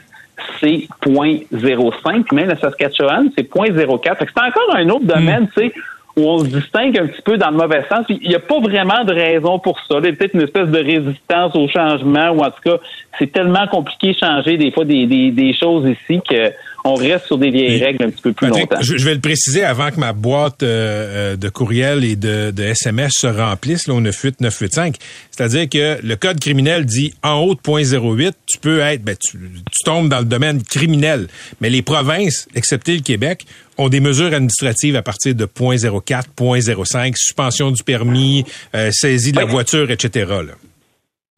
[0.61, 2.35] c'est 0.05.
[2.35, 4.17] Même la Saskatchewan, c'est 0.04.
[4.17, 5.73] Fait que C'est encore un autre domaine, tu sais,
[6.17, 8.05] où on se distingue un petit peu dans le mauvais sens.
[8.09, 9.97] Il n'y a pas vraiment de raison pour ça.
[9.99, 12.77] Il y a peut-être une espèce de résistance au changement, ou en tout cas,
[13.19, 16.53] c'est tellement compliqué de changer des fois des choses ici que
[16.85, 18.83] on reste sur des vieilles règles un petit peu plus Patrick, longtemps.
[18.83, 22.63] je, vais le préciser avant que ma boîte euh, euh, de courriel et de, de
[22.63, 24.97] SMS se remplisse là, au 98 985.
[25.31, 29.39] C'est-à-dire que le code criminel dit en haut de 0.08, tu peux être, ben, tu,
[29.39, 31.29] tu tombes dans le domaine criminel.
[31.61, 33.45] Mais les provinces, excepté le Québec,
[33.79, 39.39] ont des mesures administratives à partir de 0.04, 0.05, suspension du permis, euh, saisie de
[39.39, 40.27] la voiture, etc.
[40.29, 40.55] Là.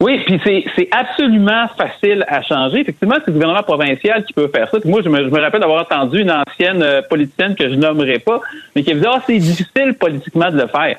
[0.03, 2.81] Oui, puis c'est, absolument facile à changer.
[2.81, 4.77] Effectivement, c'est le gouvernement provincial qui peut faire ça.
[4.83, 8.19] Moi, je me, je me rappelle d'avoir entendu une ancienne euh, politicienne que je nommerai
[8.19, 8.41] pas,
[8.75, 10.97] mais qui me disait Ah, c'est difficile politiquement de le faire.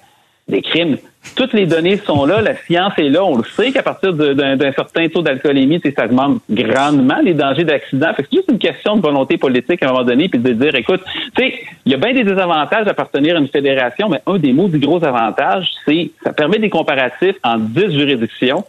[0.49, 0.97] Des crimes.
[1.37, 3.25] Toutes les données sont là, la science est là.
[3.25, 8.13] On le sait qu'à partir d'un, certain taux d'alcoolémie, ça augmente grandement les dangers d'accident.
[8.15, 10.53] Fait que c'est juste une question de volonté politique à un moment donné, puis de
[10.53, 11.01] dire, écoute,
[11.35, 11.55] tu sais,
[11.87, 14.69] il y a bien des désavantages à appartenir à une fédération, mais un des mots
[14.69, 18.65] du gros avantage, c'est ça permet des comparatifs en 10 juridictions.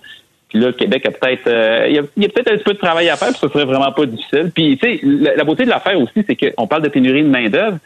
[0.50, 2.74] Puis là, le Québec a peut-être, euh, il y a, a peut-être un petit peu
[2.74, 4.52] de travail à faire, puis ça serait vraiment pas difficile.
[4.54, 5.00] Puis, tu sais,
[5.36, 7.78] la, beauté de l'affaire aussi, c'est qu'on parle de pénurie de main d'œuvre.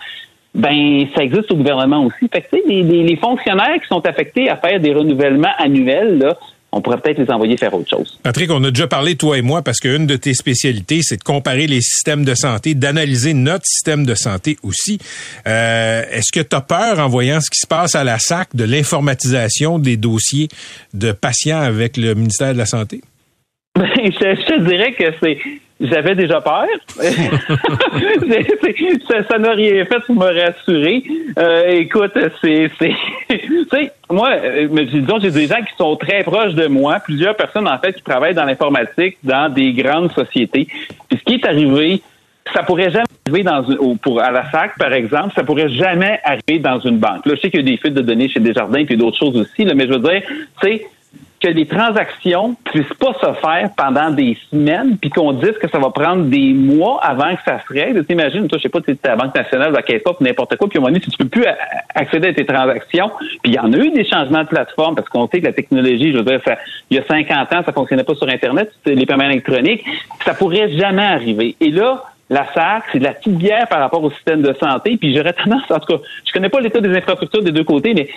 [0.53, 2.27] Ben, ça existe au gouvernement aussi.
[2.31, 6.37] Fait que, les, les- les fonctionnaires qui sont affectés à faire des renouvellements annuels, là,
[6.71, 8.19] on pourrait peut-être les envoyer faire autre chose.
[8.23, 11.23] Patrick, on a déjà parlé, toi et moi, parce qu'une de tes spécialités, c'est de
[11.23, 14.99] comparer les systèmes de santé, d'analyser notre système de santé aussi.
[15.47, 18.55] Euh, Est-ce que tu as peur, en voyant ce qui se passe à la SAC,
[18.55, 20.47] de l'informatisation des dossiers
[20.93, 23.01] de patients avec le ministère de la Santé?
[23.75, 25.39] Ben, je, dirais que c'est.
[25.81, 26.65] J'avais déjà peur.
[26.99, 28.47] C'est-
[29.07, 31.03] c'est- ça n'a rien fait pour me rassurer.
[31.37, 32.11] Euh, écoute,
[32.41, 32.69] c'est.
[32.77, 32.95] c'est-
[33.29, 37.35] tu sais, moi, euh, disons, j'ai des gens qui sont très proches de moi, plusieurs
[37.35, 40.67] personnes, en fait, qui travaillent dans l'informatique dans des grandes sociétés.
[41.09, 42.01] Puis ce qui est arrivé,
[42.53, 46.19] ça pourrait jamais arriver dans une, pour, à la SAC, par exemple, ça pourrait jamais
[46.23, 47.25] arriver dans une banque.
[47.25, 49.37] Là, je sais qu'il y a des fuites de données chez Desjardins puis d'autres choses
[49.37, 50.21] aussi, là, mais je veux dire,
[50.61, 50.87] tu sais,
[51.39, 55.79] que les transactions puissent pas se faire pendant des semaines, puis qu'on dise que ça
[55.79, 58.05] va prendre des mois avant que ça se règle.
[58.05, 60.67] T'imagines, toi, je sais pas, tu à la Banque nationale, la Caisse Pop, n'importe quoi,
[60.67, 61.45] puis à un moment donné, si tu peux plus
[61.95, 63.09] accéder à tes transactions,
[63.41, 65.53] puis il y en a eu des changements de plateforme, parce qu'on sait que la
[65.53, 66.41] technologie, je veux dire,
[66.89, 69.85] il y a 50 ans, ça fonctionnait pas sur Internet, les paiements électroniques,
[70.25, 71.55] ça pourrait jamais arriver.
[71.61, 75.15] Et là, la SAC, c'est de la petite par rapport au système de santé, puis
[75.15, 78.09] j'aurais tendance, en tout cas, je connais pas l'état des infrastructures des deux côtés, mais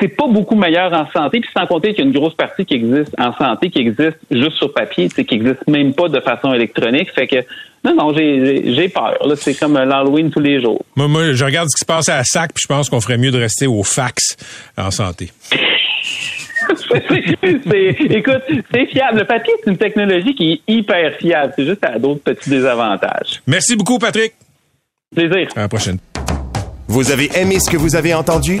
[0.00, 2.64] c'est pas beaucoup meilleur en santé, puis sans compter qu'il y a une grosse partie
[2.64, 6.52] qui existe en santé, qui existe juste sur papier, qui existe même pas de façon
[6.54, 7.10] électronique.
[7.14, 7.36] Fait que
[7.84, 9.16] non, non, j'ai j'ai peur.
[9.26, 10.84] Là, c'est comme l'Halloween tous les jours.
[10.96, 13.00] Moi, moi, je regarde ce qui se passe à la SAC, puis je pense qu'on
[13.00, 14.36] ferait mieux de rester au fax
[14.76, 15.30] en santé.
[16.88, 18.42] C'est- écoute,
[18.72, 19.18] c'est fiable.
[19.20, 21.52] Le papier, c'est une technologie qui est hyper fiable.
[21.56, 23.40] C'est juste à d'autres petits désavantages.
[23.46, 24.32] Merci beaucoup, Patrick.
[25.14, 25.48] Plaisir.
[25.54, 25.98] À la prochaine.
[26.88, 28.60] Vous avez aimé ce que vous avez entendu?